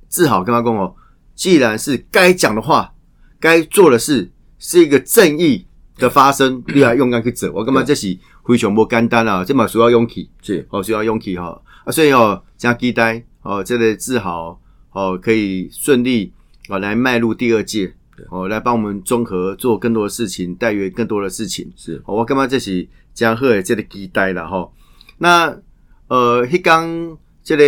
[0.08, 0.94] 治好跟他讲哦，
[1.34, 2.92] 既然是该讲的话，
[3.40, 4.30] 该做的事。
[4.66, 5.66] 是一个正义
[5.98, 9.44] 的发生， 你还勇敢去走，我感觉这是非常不简单啊！
[9.44, 11.92] 这嘛需要勇气，是哦，需要勇气哈啊！
[11.92, 14.58] 所以哦，加期待哦，这个自豪
[14.92, 16.32] 哦，可以顺利
[16.70, 17.92] 哦来迈入第二届
[18.30, 21.70] 哦，来帮我们综合做更多的事情，代约更多的事情。
[21.76, 24.66] 是，我感觉这是江贺的这个期待了哈。
[25.18, 25.54] 那
[26.08, 27.64] 呃，迄刚这个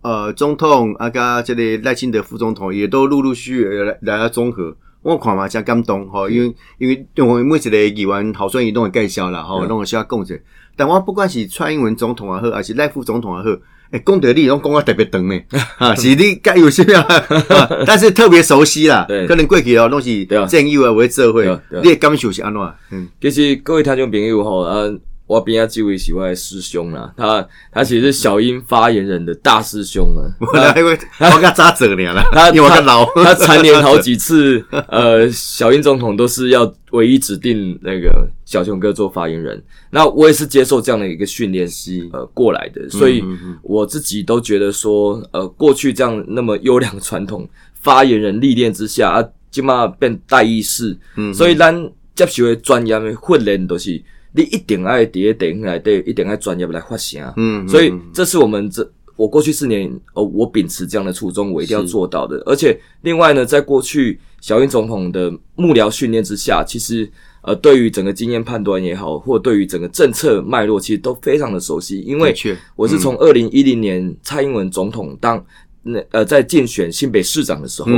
[0.00, 4.74] 呃总统啊，加这个赖清德副总统也都陆陆续续来来了综合。
[5.02, 10.38] 我看嘛，真感动吼，因为因为因为每一个议员候选人都会介绍啦吼，拢会需要讲者。
[10.76, 13.58] 但我不管是蔡英文总统也好，还是赖副总统也好，
[13.92, 15.38] 诶，功德力拢讲啊特别长呢，
[15.78, 17.06] 啊，是你该有些啊，
[17.86, 21.46] 但是特别熟悉啦，可能过去哦拢是正义为为社会，
[21.82, 22.60] 你感受是安怎？
[22.92, 24.98] 嗯，其实各位听众朋友吼，呃。
[25.30, 30.26] 我边下这位是我的师兄啦，他他其实是小英发言人的大师兄啊。
[30.42, 39.62] 我因为我跟他扎折年了，他因为他老， 他蝉联好几次，呃，小英总统都是要唯一指定那个小熊哥做发言人。
[39.90, 43.22] 那我也是接受这样的一个训练师呃过来的，所以
[43.62, 50.98] 我自己都觉得说，呃，过去这样那么优良传统发言人历练之下啊，起码变代议士，
[51.32, 51.72] 所以咱
[52.16, 54.02] 接受的专业的训练都是。
[54.32, 57.20] 你一定爱伫咧电影来对，一定爱专业来发声。
[57.36, 62.36] 嗯，所以这是我们这我过去四年哦，我秉持这样的初衷，我一定要做到的。
[62.46, 67.10] 而且另外呢，在过去小英总统的幕僚训练之下，其实
[67.42, 72.00] 呃，对于整个经验判断也好，或对于整个政策脉络，其实都非常的熟悉。
[72.00, 72.34] 因为
[72.76, 75.44] 我是从二零一零年蔡英文总统当
[75.82, 77.90] 那呃在竞选新北市长的时候，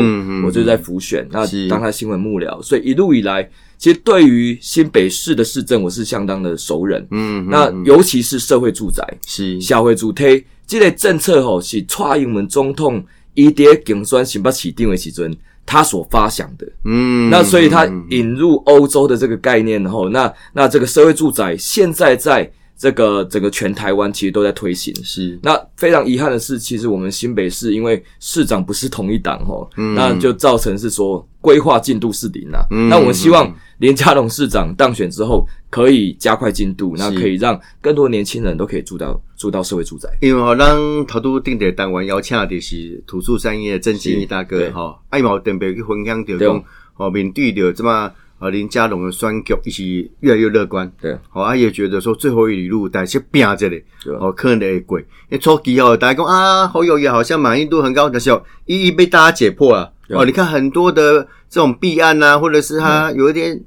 [0.45, 3.49] 我就在辅选，那当他新闻幕僚，所以一路以来。
[3.83, 7.05] 其实对于新北市的市政，我是相当的熟人。
[7.11, 16.64] 嗯，那尤其是社会住宅，是社会主推这类政策吼，是蔡英文总统伊在竞选新北市定位时阵，他所发想的。
[16.85, 22.49] 嗯，那所以他引入欧洲的这个概念后，那那这个社会住宅现在在。
[22.83, 32.66] 这个整个全台湾其实都在推行，是那非常遗憾的是，其实我们新北市因为市长不是同一党哦，那就造成是说规划进度是零啊。
[32.90, 40.09] 那我们希望连家龙市长当选之后可以加快进度，那可以让更多年轻人都可以住到住到社会住宅。
[40.21, 46.64] 因为让头都定的单位邀请的是土著产业郑经义大哥哈，爱毛特别去分享着讲
[46.97, 48.11] 哦，面对着这么。
[48.42, 53.85] 和林佳龙的双脚一起越来越乐观，对，好，他也觉得说最后一里路但是拼这里，
[54.18, 54.98] 哦，可能会过。
[54.98, 59.92] 因为初期哦，大家讲啊，侯友也好像满意度很高的时候，一一被大家解破了。
[60.09, 63.59] 哦，你看很多的这种弊案呐，或者是他有一点，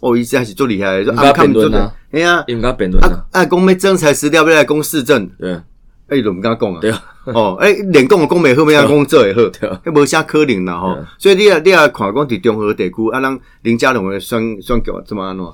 [0.00, 5.60] 哦，一下是做厉害，说啊，看不准的，哎呀，应该辩论啊，啊，公被征才实掉，不来公市政，对，
[6.08, 6.80] 哎，怎么跟他讲啊？
[6.80, 7.02] 对啊。
[7.24, 10.96] 哦，诶，连讲个讲美好，咩样 讲做也好，迄无啥可能啦吼。
[11.18, 15.52] 所以你啊，你啊，看讲伫中和地区啊，咱林家龙的双双脚怎么安喏？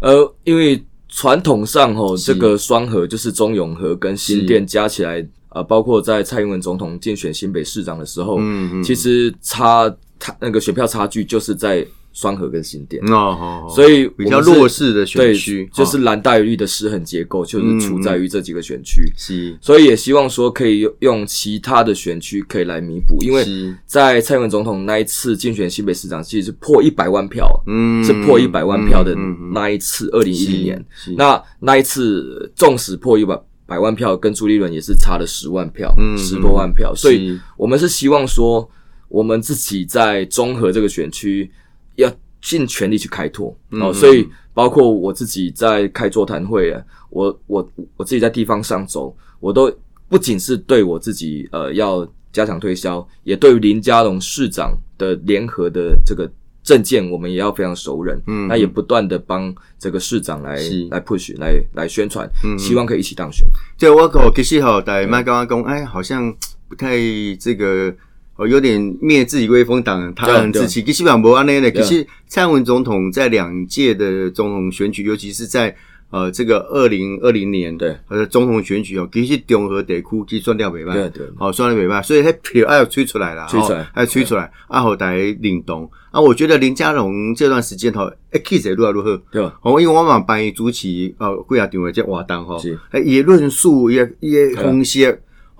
[0.00, 11.86] 呃，因为传统上吼，这个双河就是中永和跟新店加起来，呃，包括在蔡英文总统竞选新北市长的时候，嗯嗯，其实差他那个选票差距就是在。
[12.12, 13.02] 双河跟新店。
[13.12, 19.02] 哦，所以比较弱势的选区，就是蓝大于绿的失衡结构，就是处在于这几个选区。
[19.16, 23.44] 是，所以也希望说可以用用其他的选区可以来弥补，因为
[23.86, 29.14] 在蔡英文总统那一次竞选新北市长，其实是破一百万票，嗯，是破一百万票的
[29.52, 30.84] 那一次，二零一零年。
[31.16, 36.94] 那那一次纵使破一百百万票，跟朱立伦也是差了十万票，十多万票。
[36.94, 38.68] 所以我们是希望说，
[39.08, 41.50] 我们自己在综合这个选区。
[41.96, 43.56] 要尽全力去开拓。
[43.70, 46.74] 哦，所以包括我自己在开座谈会，
[47.10, 49.72] 我我我自己在地方上走，我都
[50.08, 56.30] 不仅是对我自己呃要加强推销，也对于林佳龙市长的联合的这个
[56.62, 60.56] 政见，我们也要非常熟人，嗯，那也不断的帮这个市长来
[60.90, 62.58] 来 push 来来宣传，嗯。
[62.58, 63.46] 希望可以一起当选。
[63.78, 66.34] 对我我其实好但麦刚刚讲，哎，好像
[66.68, 66.96] 不太
[67.38, 67.94] 这个。
[68.36, 70.82] 哦，有点灭自己威风党，他很自欺。
[70.82, 75.76] 其实上不安内的，其实蔡文总统在两届的总统选举，尤其是在
[76.10, 77.94] 呃这个二零二零年对。
[78.08, 89.42] 呃总统选举哦，其实综合地区计算掉尾巴，对对，好算掉尾巴，所以他票要吹出来了，吹出来，要吹出来，阿后台领动啊，我觉得林佳龙这段时间哈，哎，case 如何如何，对。
[89.42, 89.58] 吧？
[89.62, 92.56] 哦，因为我嘛帮伊主持呃贵下定位叫活动哈，
[92.92, 95.06] 哎，也论述也也分析。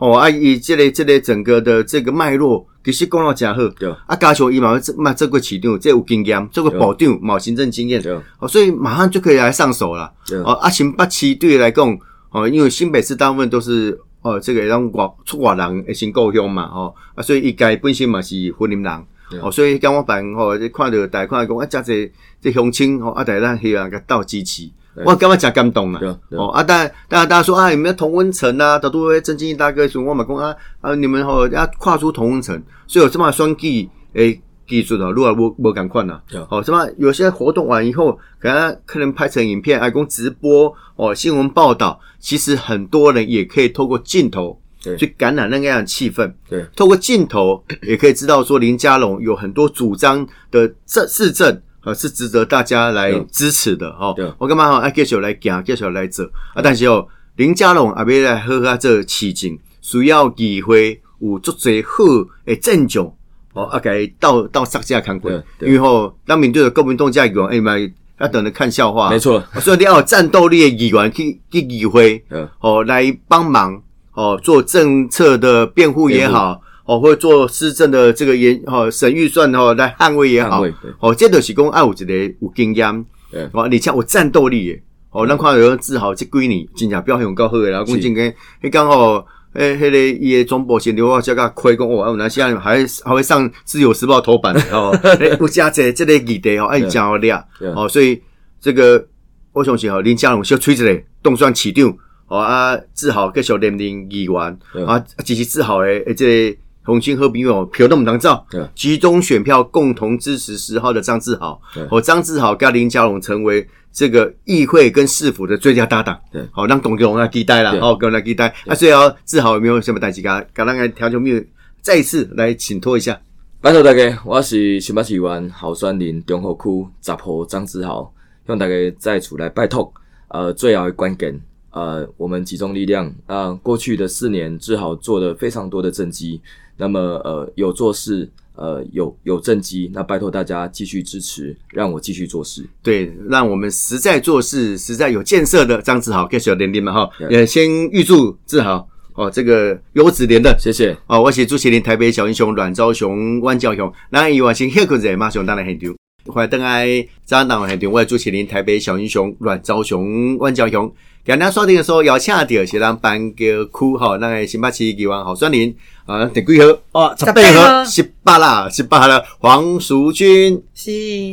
[0.03, 3.69] 哦，啊，伊这个这个整个的这个脉络，其实讲了真好。
[3.79, 8.03] 对，啊，加上伊嘛这嘛做过市长，这有经验，做过部长冇行政经验，
[8.41, 10.13] 哦，所以马上就可以来上手了。
[10.45, 11.97] 哦，啊，新北市对来讲，
[12.31, 22.11] 哦，因为新北市大部分都是哦，这个让外出外人先故乡嘛，哦，啊，所以伊家本身嘛是婚姻人，哦，所以跟我办哦，看到大看讲啊，加这
[22.41, 24.69] 这乡亲哦，啊，大家希望个到支持。
[25.07, 26.01] 我感觉真感动啦！
[26.31, 28.79] 哦啊，但但大家说啊，有没有同温层啊？
[28.79, 44.61] 都都会曾经大哥说，我们讲啊啊，你们吼要跨出同温层，所以有这么选举诶，技术哦，如果我我赶快呢，好，什么有些活动完以后，可能客人拍成影片，还供直播哦，新闻报道，其实很多人也可以透过镜头
[44.99, 46.31] 去感染那个样的气氛。
[46.49, 54.15] 对，透过镜头也可以知道说林佳龙有很多主张的政市政啊，是值得大家来支持的哦。
[54.39, 56.63] 我干嘛好爱继续来讲，继续来做啊？
[56.63, 62.05] 但是哦，林佳龙阿要来喝下这期间，需要机会有足最好
[62.47, 63.13] 诶阵仗。
[63.55, 67.77] 哦，啊，该到到上架看过，因为吼，当面对着国民党家议员，哎妈，
[68.19, 69.11] 要等着看笑话。
[69.11, 72.25] 没错，所以你要有战斗力的议员去去议会，
[72.61, 73.83] 哦，来帮忙，
[74.15, 80.65] 哦，做政策的辩护也好，哦，或者做市政的这个研，哦，省预算哦，来捍卫也好，
[81.01, 83.05] 哦，这都是讲爱有一个有经验，
[83.53, 89.27] 哦，你像有战斗力的，哦，咱看有人自豪这几年真正表现够好的，然后讲今天，你刚好。
[89.55, 94.99] 诶，迄个伊诶总部先留我这个亏讲哦，那现在还还会上自由时报头版哦，
[95.39, 97.45] 不加这这个议题哦，爱讲好俩
[97.77, 98.19] 哦，所以
[98.59, 99.07] 这个
[99.53, 101.95] 我相信哦，林佳龙小吹一个动算市长
[102.29, 113.67] 哦啊，志豪继续连任议员啊，只是志豪诶，这红星和朋友票都唔能造，集中选票共同支持十号的张志豪，哦，张志豪跟林佳龙成为。
[113.95, 118.49] 这个议会跟市府的最佳搭档，对，好让董龙来期待了，好，跟来期待。
[118.67, 120.23] 啊，所以要志豪有没有什么代志？
[120.23, 121.45] 噶，刚刚调球没有，
[121.83, 123.21] 再一次来请托一下。
[123.61, 128.11] 拜托大家，我是新北市员郝酸林中和区十号张志豪，
[128.47, 129.93] 向大家再次来拜托。
[130.29, 131.39] 呃，最后的关键，
[131.73, 133.53] 呃，我们集中力量啊。
[133.63, 136.41] 过去的四年，志豪做了非常多的政绩，
[136.77, 138.31] 那么呃，有做事。
[138.55, 142.63] 呃，有有政绩，那拜托大家继续支持，让我继续做事。
[142.83, 147.11] 对，让我们实在做事、实在有建设的张志豪，给小点点嘛哈。
[147.31, 150.95] 也先预祝志豪哦，这个优质连的，谢谢。
[151.07, 155.97] 哦，我是朱麒麟，台北小英雄阮昭雄、万教雄，那以往先谢个人马上当然很丢。
[156.27, 156.87] 欢迎登来
[157.25, 160.93] 张党很丢，我是朱麒麟，台北小英雄阮昭雄、万教雄。
[161.25, 165.73] 简单说定的时候，要请到是咱班个区吼，那个新北市议员郝酸林
[166.05, 166.67] 啊，第几号？
[166.91, 169.23] 哦，十八号，十八啦，十八啦。
[169.39, 170.91] 黄淑君，是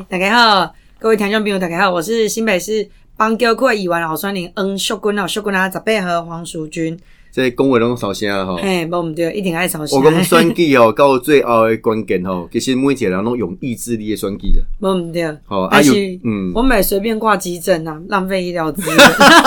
[0.07, 6.95] 大家好，各位听众朋友，大家好，我是新北市班个区议员郝酸林，嗯，淑君哦，淑君啊，十八号黄淑君。
[7.31, 9.99] 这讲话拢少声啊吼，嘿，无毋对，一定爱少声。
[9.99, 15.23] 我讲选举哦， 到最后的关键吼，其实每一个人拢用意志力的选举的，无毋对。
[15.45, 18.97] 好，但是，嗯，我买随便挂急诊啊，浪费医疗资源。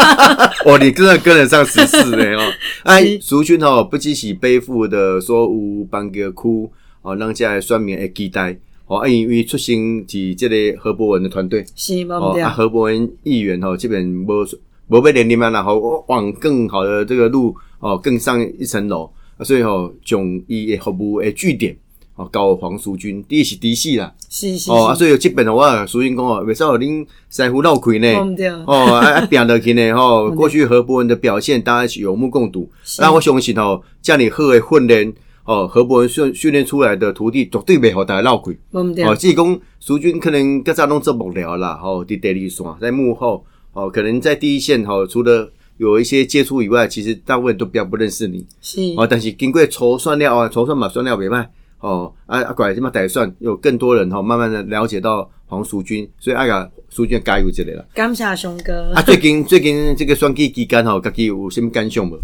[0.64, 2.52] 哦，你真的跟得上时事呢哦。
[2.84, 6.70] 哎， 苏军吼，不只是背负的说有帮个苦
[7.02, 12.44] 哦，让这选民会期待哦，因为出生是这个何伯文的团队，是无毋对。
[12.44, 14.46] 何伯文议员吼，基本无
[14.86, 17.52] 无被连你们然后往更好的这个路。
[17.82, 21.76] 哦，更上一层楼，所以吼，从伊服务诶据点，
[22.14, 28.08] 哦，交黄淑君，第一是嫡系啦，是是哦，啊，所以有基本的话，淑君讲哦，为啥恁师傅闹开呢？
[28.68, 32.70] 哦，啊啊，变得去呢，吼，过去何伯文的表现，大家是有目共睹。
[33.00, 35.12] 那我相信吼，这样你好诶训练，
[35.44, 38.52] 哦，何伯文训训练出来的徒弟，绝对袂好大家闹开。
[38.70, 48.46] 哦，只是讲淑君可能较早拢做幕僚啦，吼，伫第二线，在幕后，哦，可能在第一线，吼，除了有一些接触以外，其实大部分都比较不认识你。
[48.60, 51.46] 是哦，但是经过筹算了啊，筹算嘛，算了袂歹
[51.80, 57.84] 哦，啊啊，拐这么歹算，有更多人哈，慢慢的了解到黄淑君，所以阿个淑君加油之类了。
[57.94, 58.92] 感谢熊哥。
[58.94, 62.16] 啊，最近最近这个选举期间吼，家己有什么感想无？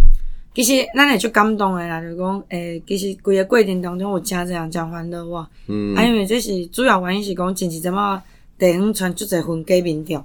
[0.55, 5.49] 其实咱也就感动的啦，就讲诶，其实规个过程当中有真这样讲欢乐哇。
[5.67, 5.97] 嗯。
[5.97, 8.23] 啊，因为这是主要原因是讲，前期怎么
[8.59, 10.25] 地方传出这份假民调，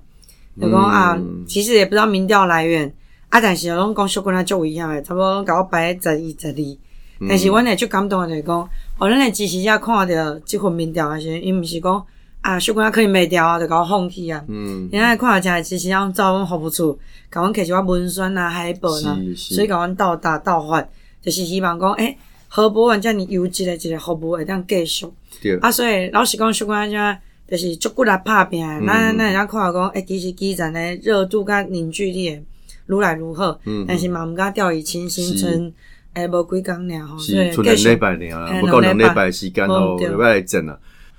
[0.61, 2.93] 就讲啊，其实也不知道民调来源。
[3.33, 3.41] 啊！
[3.41, 7.27] 但是拢讲小姑娘足危险诶，差不多甲我排十一十二。
[7.27, 8.59] 但是阮会足感动诶就是讲，
[8.99, 12.05] 哦，咱诶支持者看着即份民调诶时，伊毋是讲
[12.41, 14.39] 啊，小姑娘可以卖掉啊，就甲我放弃啊。
[14.47, 14.87] 嗯。
[14.91, 16.99] 因为看到遮支持者找阮服务处，
[17.31, 20.79] 甲阮摕一寡文宣啊、海报啊，所以甲阮倒打倒发，
[21.19, 22.15] 就是希望讲，诶，
[22.49, 25.07] 何伯文遮尔优质诶一个服务会当继续。
[25.41, 25.57] 对。
[25.57, 27.19] 啊，所以老实讲，小姑娘遮
[27.49, 28.63] 就是足骨力拍拼。
[28.85, 32.39] 咱咱人家看到讲，诶，其实基层诶热度甲凝聚力。
[32.87, 35.71] 愈来愈好，但是嘛毋敢掉以轻心，剩
[36.13, 39.31] 诶无几工尔吼，是出两礼拜尔啊，不够两礼拜。
[39.31, 40.77] 时间吼，要来整啊。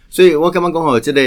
[0.08, 1.20] 所以我感觉讲吼，即个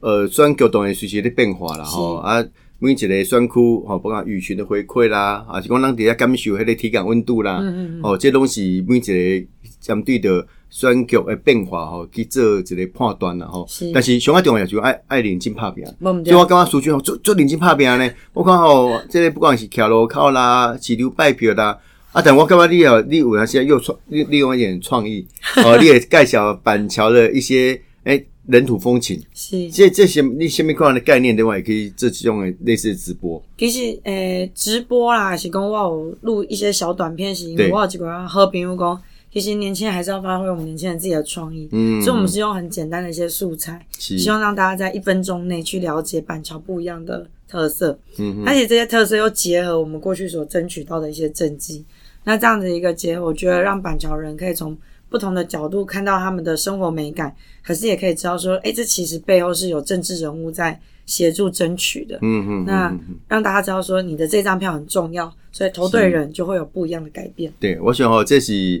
[0.00, 2.44] 呃选举当然随时咧变化啦吼，啊
[2.78, 7.60] 每一个选区吼，包括舆群的回馈啦，啊是讲咱伫遐感受迄个体感温度啦，
[8.02, 9.46] 哦，这拢是每一个
[9.80, 10.46] 针对着。
[10.72, 13.66] 选举的变化吼，去做一个判断啦吼。
[13.92, 15.84] 但是上一重要就爱爱认真拍拼。
[15.84, 18.08] 所以我感觉数据吼做做认真拍拼呢。
[18.32, 21.76] 我看吼，即个不管是桥路口啦、市流拜票啦，
[22.12, 25.26] 啊，但我感觉你哦，你有那些又创利利用一点创意
[25.64, 33.42] 哦，你也介绍板桥的一些诶人土风情，是这这些你什么款的概念的话，也可以这种的类似直播。
[33.58, 39.02] 其实诶，直播啦，是讲我有录一些小短片，是因为我有几个好朋友讲，
[39.32, 51.84] 其实年轻人还是要发挥我们年轻人自己的创意，嗯，所以我们是用很简单的一些素材，希望让大家在一分钟内去了解板桥不一样的特色，嗯，而且这些特色又结合我们过去所争取到的一些政绩，
[52.24, 54.76] 那这样子一个结合，我觉得让板桥人可以从。
[55.10, 62.16] 不同的角度看到他们的生活美感，可是也可以知道说，哎，这其实背后是有政治人物在协助争取的。
[62.22, 67.52] 嗯嗯，那让大家知道说，你的这张票很重要，所以投对人就会有不一样的改变。
[67.58, 68.80] 对，我想哈，这是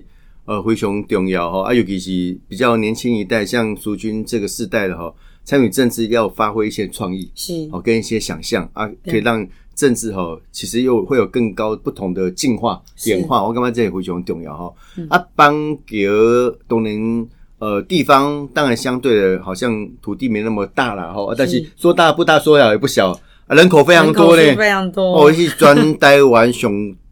[0.50, 9.46] 呃非常重要哈，啊，尤其是比较年轻一代，像苏军这个世代的哈，参与政治要发挥一些创意，是哦，跟一些想象啊，可以让。
[9.76, 13.42] 政治哈，其实又会有更高不同的进化演化。
[13.42, 14.70] 我感觉这也非常重要哈。
[15.08, 17.26] 啊，邦格东宁
[17.58, 21.34] 呃地方当然相对的，好像土地没那么大了哈。
[21.34, 25.16] 但是说大不大，说小也不小，人口非常多嘞，非常多。
[25.16, 26.70] 哦，是专台湾上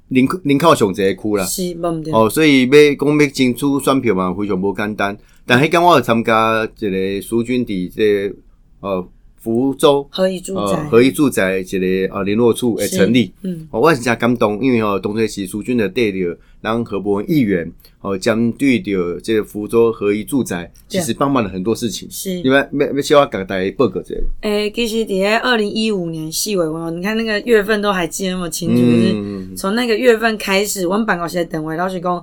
[0.08, 1.44] 临临靠上这区啦。
[1.44, 1.76] 是，
[2.12, 5.16] 哦，所以要讲要争取选票嘛，非常无简单。
[5.46, 8.32] 但迄间我参加一个苏军的这
[8.80, 9.08] 呃。
[9.48, 17.72] 福州合一住宅，合一住宅一个啊联络处诶成立，嗯，我是真感动，因为哦，当初是苏军的代表，让何伯文议员
[18.02, 24.22] 哦，将对着这个福州合一住宅，其实帮忙了很多事情，是，你们没没需要讲大家报告这个？
[24.42, 32.22] 诶，其实伫二零一五年细尾文，你看那个月份都还记得那么清楚，就是从那个月份开始，我们办公室的等位老师讲。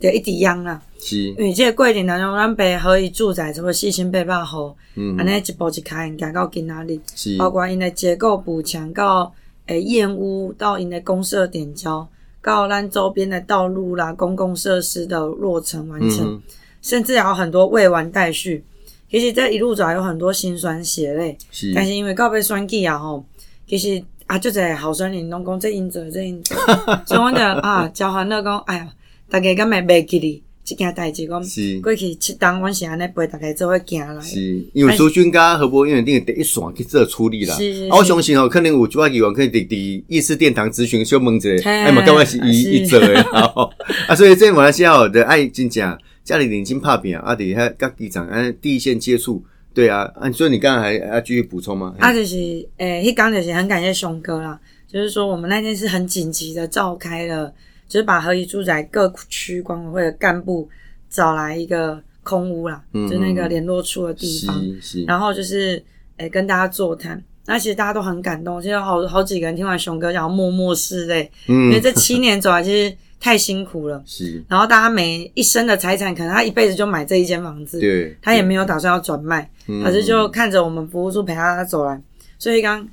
[0.00, 4.72] 就一直养啦，是，因为这个过程当中，咱白可以住宅，什么四千八百户，
[5.18, 7.00] 安尼一步一开，行到今哪里？
[7.16, 9.34] 是，包括因的结构补强，到
[9.66, 12.06] 诶燕屋，到因的公社点交，
[12.40, 16.40] 到咱周边的道路啦、公共设施的落成完成，
[16.80, 18.64] 甚至还有很多未完待续。
[19.10, 23.24] 其实这一路走来有很多辛酸血泪，是，但是因为告别选举啊吼，
[23.66, 26.54] 其实啊就在好生林拢讲这因者这因者，
[27.04, 28.88] 所以我就啊交换了讲，哎呀。
[29.30, 31.42] 大家敢会袂记哩，即件代志讲
[31.82, 34.22] 过去七档，阮是安尼陪大家做伙行来。
[34.22, 37.54] 是，因为苏军甲何伯因为定第一线去做处理啦。
[37.54, 43.14] 是，我相信哦，可能有几万几万可以伫伫议事殿堂咨询小问者，哎嘛，感觉是伊伊做诶。
[44.08, 51.94] 啊，所以这马来西亚的爱真正家里领金拍拼啊，伫遐甲机场安第一线接触，对啊，啊，所以你刚刚还要继续补充吗？
[51.98, 52.36] 啊，就是
[52.78, 54.58] 诶，迄讲就是很感谢熊哥啦，
[54.90, 57.52] 就是说我们那天是很紧急的召开了。
[57.88, 60.68] 就是把合宜住宅各区管委会的干部
[61.08, 64.62] 找来一个空屋啦，就那个联络处的地方，
[65.06, 65.82] 然后就是
[66.18, 67.22] 诶跟大家座谈。
[67.46, 74.02] 那其实大家都很感动，其实好好几个人听完熊哥讲，默默拭泪，因为这七年走来其实太辛苦了。
[74.04, 79.50] 是，然后大家每一生的财产，可能他一辈子就买这一间房子，对，他也没有打算要转卖，
[79.82, 81.98] 可是就看着我们服务处陪他走来，
[82.38, 82.86] 所以刚。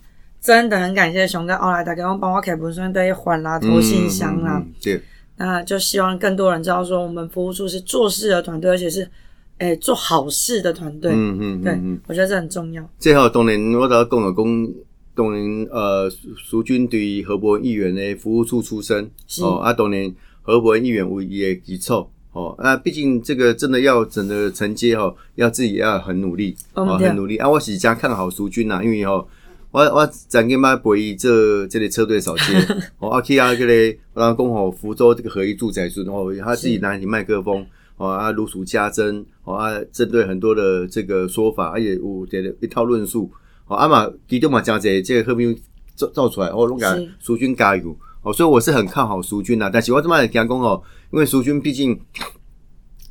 [0.46, 5.02] 真的很感谢熊哥，后来大家帮我开本身对缓啦、投信箱啦，对，
[5.38, 9.10] 那就希望更多人知道说，我们服务处是做事的团队，而且是
[9.58, 11.12] 诶做好事的团队。
[11.16, 12.88] 嗯嗯，对，我觉得这很重要。
[13.00, 14.74] 最后，当年我都讲了，讲
[15.16, 19.10] 当年呃，苏军对何伯议员的服务处出身
[19.41, 27.50] 哦，啊，当年何伯议员唯一的基础哦，那毕竟这个真的要整个承接哦，要自己要很努力哦，很努力啊。
[27.50, 29.28] 我是加看好苏军呐，因为哦。
[29.76, 32.43] 我我曾经嘛陪伊做这里车队扫街，
[32.97, 37.65] 哦，阿去啊，这里我讲吼福州这个合一住宅然后他自己拿起麦克风，
[37.97, 43.30] 哦啊如数家珍，哦啊针对很多的这个说法，而且有这个一套论述，
[43.67, 45.53] 哦阿嘛其中嘛讲这这个和平
[45.93, 51.99] 造造出来，哦拢讲苏军加油，哦所以我是很看好苏军呐，但是我这么讲讲哦，因为苏军毕竟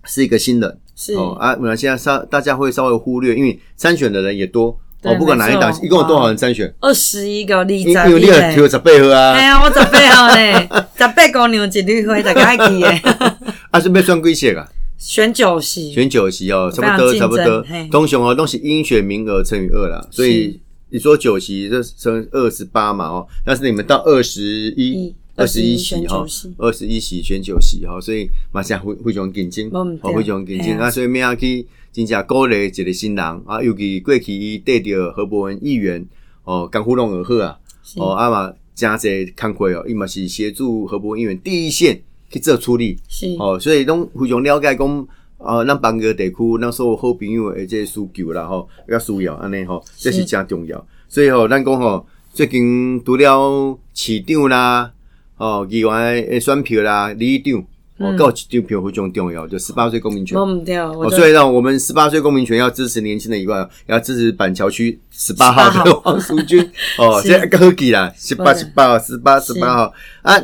[0.05, 4.81] 是一个新人，是哦啊，可能现在稍大家会稍微忽略，因为参选的人也多。
[5.05, 6.73] 哦，不管哪一档，一共有多少人参选？
[6.81, 9.33] 二十一个立在，因为你有有十八号啊。
[9.33, 10.61] 哎呀，我十八号呢，
[10.97, 13.03] 十八公牛一绿会大家记诶。
[13.71, 14.67] 啊，是要选几席啊？
[14.97, 17.65] 选九席，选九席哦，差不多差不多。
[17.91, 24.43] 通雄哦，都是应选名额乘以二啦，所以你说九席就乘二十八嘛哦，但是你们到二十
[24.77, 25.15] 一。
[25.37, 26.25] 二十一席哈，
[26.59, 36.05] 二十一席选九席哈，所以马上非非常竞争，哦，非常竞争啊，所以咩啊去真正鼓励一个新人啊，尤其过去伊缀着何伯文议员
[36.43, 37.57] 哦，刚互动而好啊，
[37.99, 43.37] 哦啊嘛加些看过哦，伊嘛是协助何伯文议员第一线去做处理，是。
[43.39, 54.91] 哦，所以拢非常了解讲啊，咱邦个地区咱所有好朋友诶，这需求啦吼，要需要安尼吼，这是真重要，所以吼，咱讲吼，最近除了市长啦。
[55.37, 55.91] 哦，议员
[56.29, 57.65] 诶选票啦，里长
[57.99, 60.37] 哦，告一张票非常重要，就十八岁公民权。
[60.37, 66.61] 唔对，哦，所以让我们十八岁公民权要支持年轻人以外，要支持板桥区十八号的黄淑君。
[66.99, 69.93] 哦，这个好记啦，十八十八号，十八十八号
[70.23, 70.35] 啊。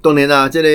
[0.00, 0.68] 当然啦，这个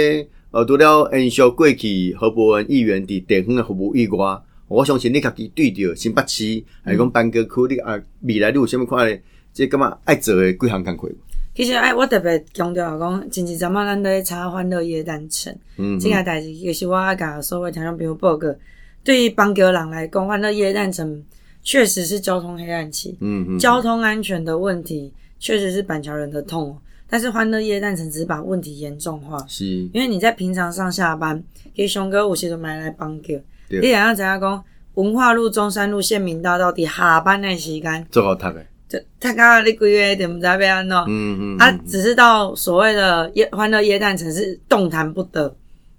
[0.52, 9.22] 呃，除了延续过去何伯文议员伫地方的服务以外，我相信你家己对着新北市，还讲板桥区，你啊未来你有啥物看咧？
[9.52, 11.10] 即感觉爱做的几项工课。
[11.60, 18.48] 其实哎，我特别强调讲，前一阵嘛，咱在查欢乐夜诞城，嗯，这个代志其实我爱甲所有听众朋友报告，
[19.04, 21.22] 对于邦桥人来讲，欢乐夜诞城
[21.62, 26.80] 确实是交通黑暗期，嗯嗯，交通安全的问题确实是板桥人的痛，
[27.10, 31.44] 但是欢乐夜诞城只是把问题严重化，是，因为你在平常上下班，
[31.74, 33.34] 给熊哥有时都买来邦桥，
[33.68, 38.66] 你想要怎样讲，文化路、中山路、县民大道底下班的时间，最好读的。
[38.90, 45.48] 就他刚刚你几月点不知道要安喏，嗯嗯，他只是到所谓的耶欢乐耶诞城是动弹不得，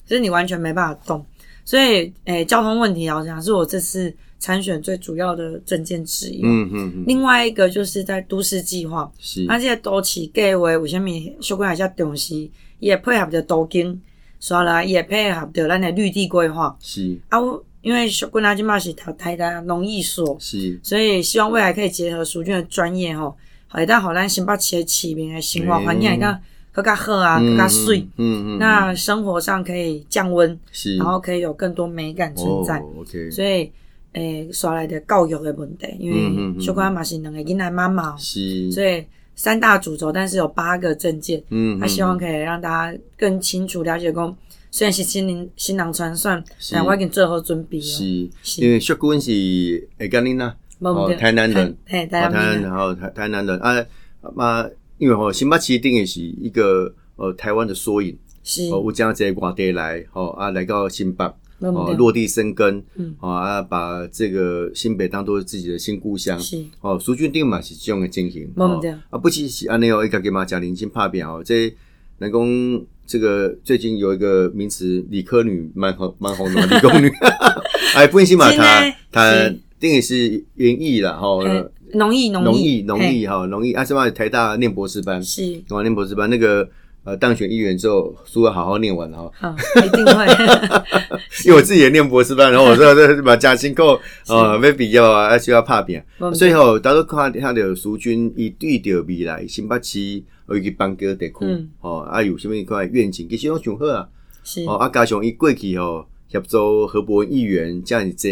[0.04, 1.24] 就是你完全没办法动，
[1.64, 6.40] 所以诶，交通问题好像是我这次参选最主要的证件之一。
[6.42, 11.08] 嗯嗯，另外一个就是在都市计划，是，而且都市计划为什么
[11.40, 14.00] 小关还较重视，也配合着都经，
[14.40, 17.16] 所来也配合着咱的绿地规划，是。
[17.28, 17.38] 啊。
[17.82, 23.34] 因为小姑娘今嘛是读台大农艺所，是，所以希望未来可以结合淑俊的专业吼，
[23.68, 26.38] 好，但好咱新北市的市民的生活环境更
[26.72, 33.72] 更加好啊，更加水，嗯嗯，那生活上可以降温，是，然后可以有更多美感存在，OK，所以
[34.12, 39.02] 诶，刷来的教育的问题，因为小姑娘嘛是两个囡仔妈妈，是，所以
[39.34, 44.36] 三大主轴，但是有八个证件，嗯，他希望可以让大家更清楚了解公。
[44.72, 47.82] 虽然是新人新人传算，但我已经做好准备了。
[47.82, 48.30] 是，
[48.62, 53.58] 因为薛君是会跟你呐，哦，台南人，台南，然后台台南人。
[53.58, 53.84] 啊，
[54.32, 54.64] 嘛，
[54.98, 61.24] 因为吼新北市定义是一个呃台湾的缩影，是，我将这外地来，吼啊来到新北，
[61.58, 71.74] 哦落地生根，嗯，啊把这个新北当做自己的新故乡，是，哦苏俊定嘛是这样的进行，哦，啊不只是安尼哦，伊家己嘛讲零星拍片哦，这
[72.18, 72.86] 能讲。
[73.10, 77.10] 这个最近有一个名词，理科女蛮红蛮红的，理工女。
[77.96, 81.26] 哎，不行嘛，他他定义是园艺啦，哈，
[81.94, 83.72] 农艺农艺农艺哈，农艺。
[83.72, 86.70] 阿什么台大念博士班，是，哇念博士班那个
[87.04, 89.30] 呃，当选议员之后，书要好好念完哈。
[89.34, 90.26] 好，一定会。
[91.46, 93.98] 因为我自己也念博士班，然后我说这把加薪够
[94.28, 96.04] 呃，没必要啊，而且要拍扁。
[96.34, 100.22] 最后，大家看他的书君，以对着未来新北市。
[100.52, 101.34] 有去帮哥地区，
[101.80, 104.08] 哦，啊有啥物款愿景，其实拢上好啊。
[104.42, 108.28] 是哦，啊加上伊过去吼协助何伯文议员这样子，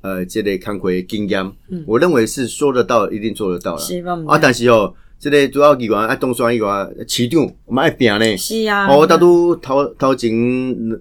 [0.00, 1.48] 呃，这类康回经验，
[1.86, 3.82] 我认为是说得到，一定做得到了。
[4.26, 8.36] 啊，但是哦，这个主要议员啊，东山以外市长我们爱拼呢。
[8.36, 8.86] 是啊。
[8.88, 10.30] 哦，大都头头前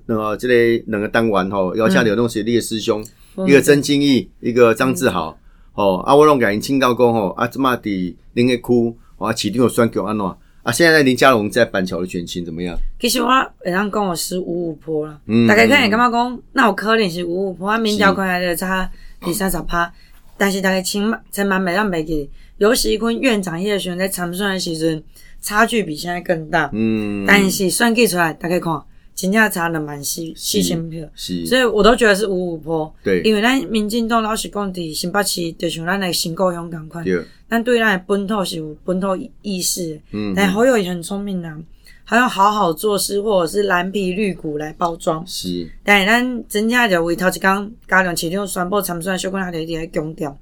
[0.06, 0.54] 那个即个
[0.88, 3.04] 两个单元吼，要像刘东是你的师兄，
[3.46, 5.38] 一个曾金义，一个张志豪，
[5.74, 10.26] 哦，啊，我拢甲因请教讲吼，啊，即马伫恁个区，啊，市长有选举安怎？
[10.64, 12.74] 啊，现在林佳龙在板桥的选情怎么样？
[12.98, 18.90] 其实我会当讲我是五五坡了，大概可能感觉讲，那我可能是五五坡，啊，民调可能就差
[19.20, 19.92] 第三十趴，
[20.38, 25.04] 但是大概清才蛮每样袂记，尤其阮院长迄个时阵在参选的时阵，
[25.42, 26.70] 差距比现在更大。
[26.74, 28.82] 嗯，但是算计出来，大家看。
[29.16, 31.08] 真正差了蛮细细千票，
[31.46, 32.92] 所以我都觉得是五五坡。
[33.04, 37.06] 对，因为咱民进党老实讲伫新北市，就像咱的新故乡同款，
[37.48, 40.02] 咱对咱的本土是有本土意识。
[40.14, 41.56] 嗯，但好友也很聪明啊，
[42.04, 45.24] 还要好好做事，或者是蓝皮绿骨来包装。
[45.28, 50.36] 是，但是咱真正就为头一讲，加上市场宣布参选，小可能就伫强调，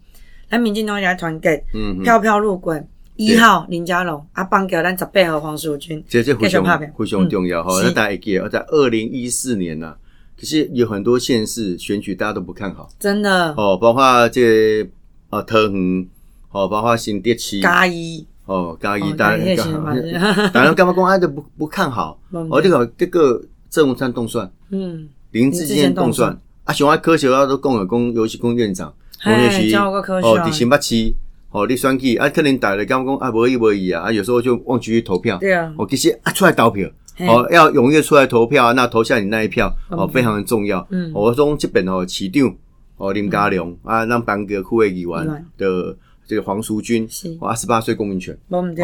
[0.52, 2.86] 咱民进党也团结，嗯，票票入关。
[3.16, 7.80] 一号林佳龙，啊，帮叫咱十八号黄淑君，这这非常非常重要哈。
[7.84, 9.96] 那大家记得，在二零一四年呢，
[10.40, 13.54] 可是有很多县市选举大家都不看好，真的。
[13.58, 14.82] 哦，包括这
[15.30, 16.08] 啊桃园，
[16.52, 19.56] 哦，包括新店区嘉义，哦嘉义，当然
[20.52, 23.40] 当然干嘛公安都不不看好，哦这个这个
[23.70, 28.92] 郑文灿动算，嗯，林志坚动算，啊，雄安科学啊都共有公尤其公院长，
[29.24, 30.04] 洪月琪哦，
[30.46, 31.14] 伫新北市。
[31.52, 35.38] 哦，你选举啊，可能大家讲讲啊，无意无意啊，啊，有时候就忘记去投票。
[35.38, 35.70] 对啊。
[35.78, 36.90] 哦，其实啊，出来投票，
[37.28, 40.88] 哦，要踊跃出来投票啊，那投下你那一票，哦，非常的重要。
[40.92, 41.12] 嗯。
[41.14, 42.56] 我从这边哦，市长
[42.96, 45.94] 哦林家良啊，让班个区议员的
[46.26, 47.06] 这个黄淑君，
[47.42, 48.34] 啊，十八岁公民权。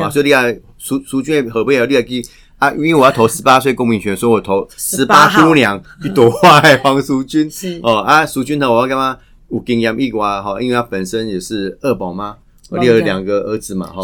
[0.01, 0.43] 啊，所以你啊，
[0.77, 2.21] 淑淑君何必要你来去
[2.57, 2.69] 啊？
[2.73, 7.47] 因为我要投十八岁公民权，所以我投十八姑娘去夺坏黄淑君。
[7.51, 7.79] 是。
[7.81, 9.17] 哦啊，淑君呢，我要干嘛？
[9.49, 12.37] 有经验以外哈，因为他本身也是二宝妈。
[12.69, 14.01] 你有两个儿子嘛，哈，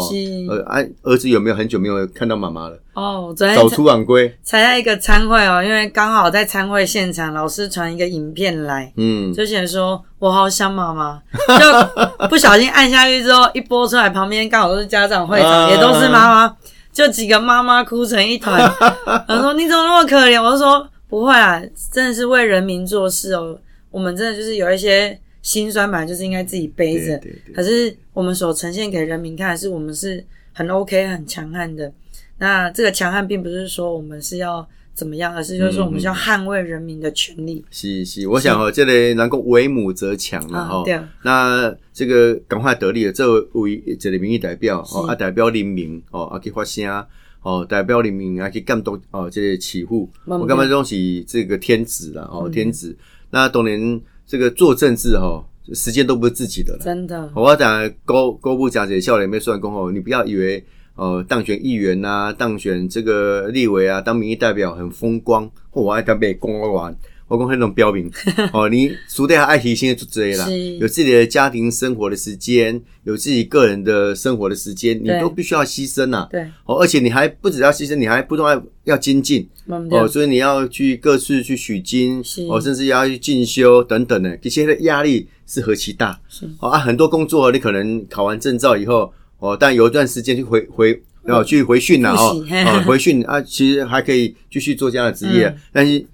[0.48, 2.78] 呃，啊，儿子有没有很久没有看到妈妈了？
[2.94, 11.20] 哦，早出晚归，参加一个参会哦，因为刚好在参会现场，老师传一个影片来，嗯，就写说我好想妈妈，
[11.58, 16.56] 就不小心按下去之后，一播出来，旁边刚好都是家长会长，也都是妈妈，
[16.90, 18.58] 就几个妈妈哭成一团。
[19.28, 20.42] 他说你怎么那么可怜？
[20.42, 23.58] 我就说不会啊，真的是为人民做事哦，
[23.90, 25.20] 我们真的就是有一些。
[25.44, 27.20] 心酸嘛，就是应该自己背着。
[27.54, 30.24] 可是我们所呈现给人民看，是我们是
[30.54, 31.92] 很 OK、很强悍的。
[32.38, 37.62] 那这个强悍，并不是说我们是要怎么样，而是就是说我们是要捍卫人民的权利。
[37.70, 40.82] 是是，我想哦，这里能够为母则强了哈。
[41.22, 47.06] 那这个赶快得力了，这位这里民意代表哦，啊代表人民哦，啊去发声
[47.42, 52.96] 哦，代表人民啊去监督哦，这些起户，我感觉这东西这个天子了哦，天子。
[53.28, 54.00] 那当年。
[54.34, 56.80] 这个做政治哈，时间都不是自己的了。
[56.82, 60.64] 真的，我要讲高高部讲解笑脸没算功哦，你不要以为
[60.96, 66.92] 呃当选议员呐，当选这个立委啊，当民意代表很风光，或我爱当被公完。
[67.26, 68.10] 我讲那种标明
[68.52, 70.46] 哦，你熟得还爱提心就这些啦，
[70.78, 76.28] 有自己的家庭生活的时间，有自己个人的生活的时间，你都必须要牺牲呐。
[76.30, 79.48] 对，哦，而且你还不只要牺牲，你还不断要要精进
[79.90, 86.20] 哦，所以你要去各自去取经哦，甚至要去进修等等的，这些的压力是何其大。
[86.28, 86.46] 是。
[86.60, 96.04] 哦啊，很多工作你可能考完证照以后哦，但有一段时间去回回要去回训了哦，哦回训啊，其实还可以继续做这样的职业， 但是。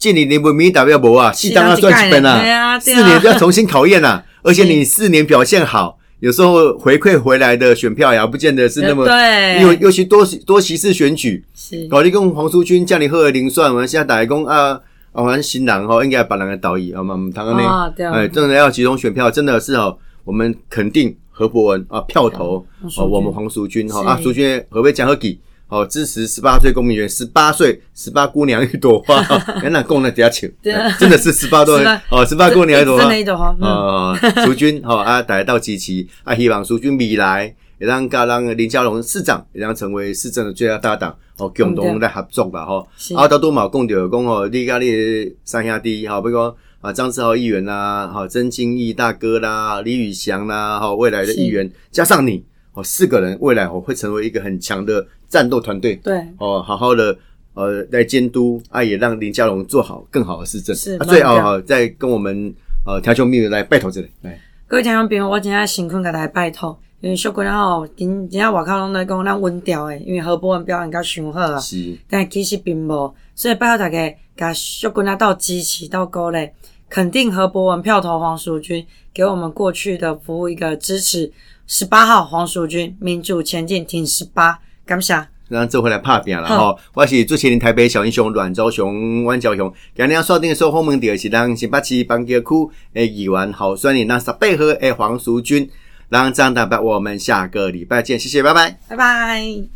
[0.00, 11.86] 近年你不民代表无啊，适当要赚几本啊，四年就要重新考验啊， 而且你四年表现好，有时候回馈回来的选票也不见得是那么对，尤尤其多多席次选举，是。
[11.88, 14.80] 搞你跟黄淑君叫你喝零算，我们现在打工啊，
[15.12, 22.64] 啊，反正新郎哈应该把两个导演啊嘛，谈个呢，哎，真的要集中选票，真的是哦，我们肯定何博文啊票投
[22.96, 25.38] 哦，我们黄淑君哈啊，淑君何谓讲何给？
[25.70, 29.24] 哦，支持十八岁公民权，十八岁十八姑娘一朵花，
[29.62, 30.52] 原来供了底下请，
[30.98, 31.78] 真的是十八朵
[32.10, 42.84] 哦，十八姑娘一朵花，哦， 苏军哦啊，大家到集齐啊，希望苏军未来也让噶让林佳龙市长也让成为市政的最佳搭档哦，共同来合作吧哈。
[43.14, 52.44] 啊，到多毛共掉讲哦，你家你三兄弟好，比如讲啊，张志豪议员啦，好，曾金义大哥啦，李宇翔啦，好，未来的议员加上你。
[52.72, 55.96] 哦，四个人未来我会成为一个很强的战斗团队。
[55.96, 57.16] 对，哦，好好的
[57.54, 60.76] 呃来监督啊，也让林佳龙做好更好的市政。
[60.76, 62.54] 是，最好再跟我们
[62.84, 64.10] 呃调球秘密来拜托这里。
[64.20, 71.58] 来，各位听众朋友，我今天辛苦给大家拜托，因为小姑娘吼，今今天外口拢在讲咱稳调诶，因为何博文表演较上好啊。
[71.58, 76.48] 是，但其实并无，所以拜托大家，甲小姑娘到支持到鼓励，
[76.88, 81.32] 肯定何博文票投黄淑君，给我们过去的服务一个支持。
[81.66, 84.58] 十八号黄淑君，民主前进，挺十八，
[84.90, 85.14] 感谢。
[85.48, 89.72] 然后这回来拍拼了吼，我是主持人台北小英雄阮昭雄、阮昭雄。
[89.96, 95.70] 今日锁定的收后门第二是咱新北市板桥区的议员候选人，那十八号的黄淑君。
[96.08, 99.62] 让张大伯，我们下个礼拜见，谢谢，拜拜，拜拜。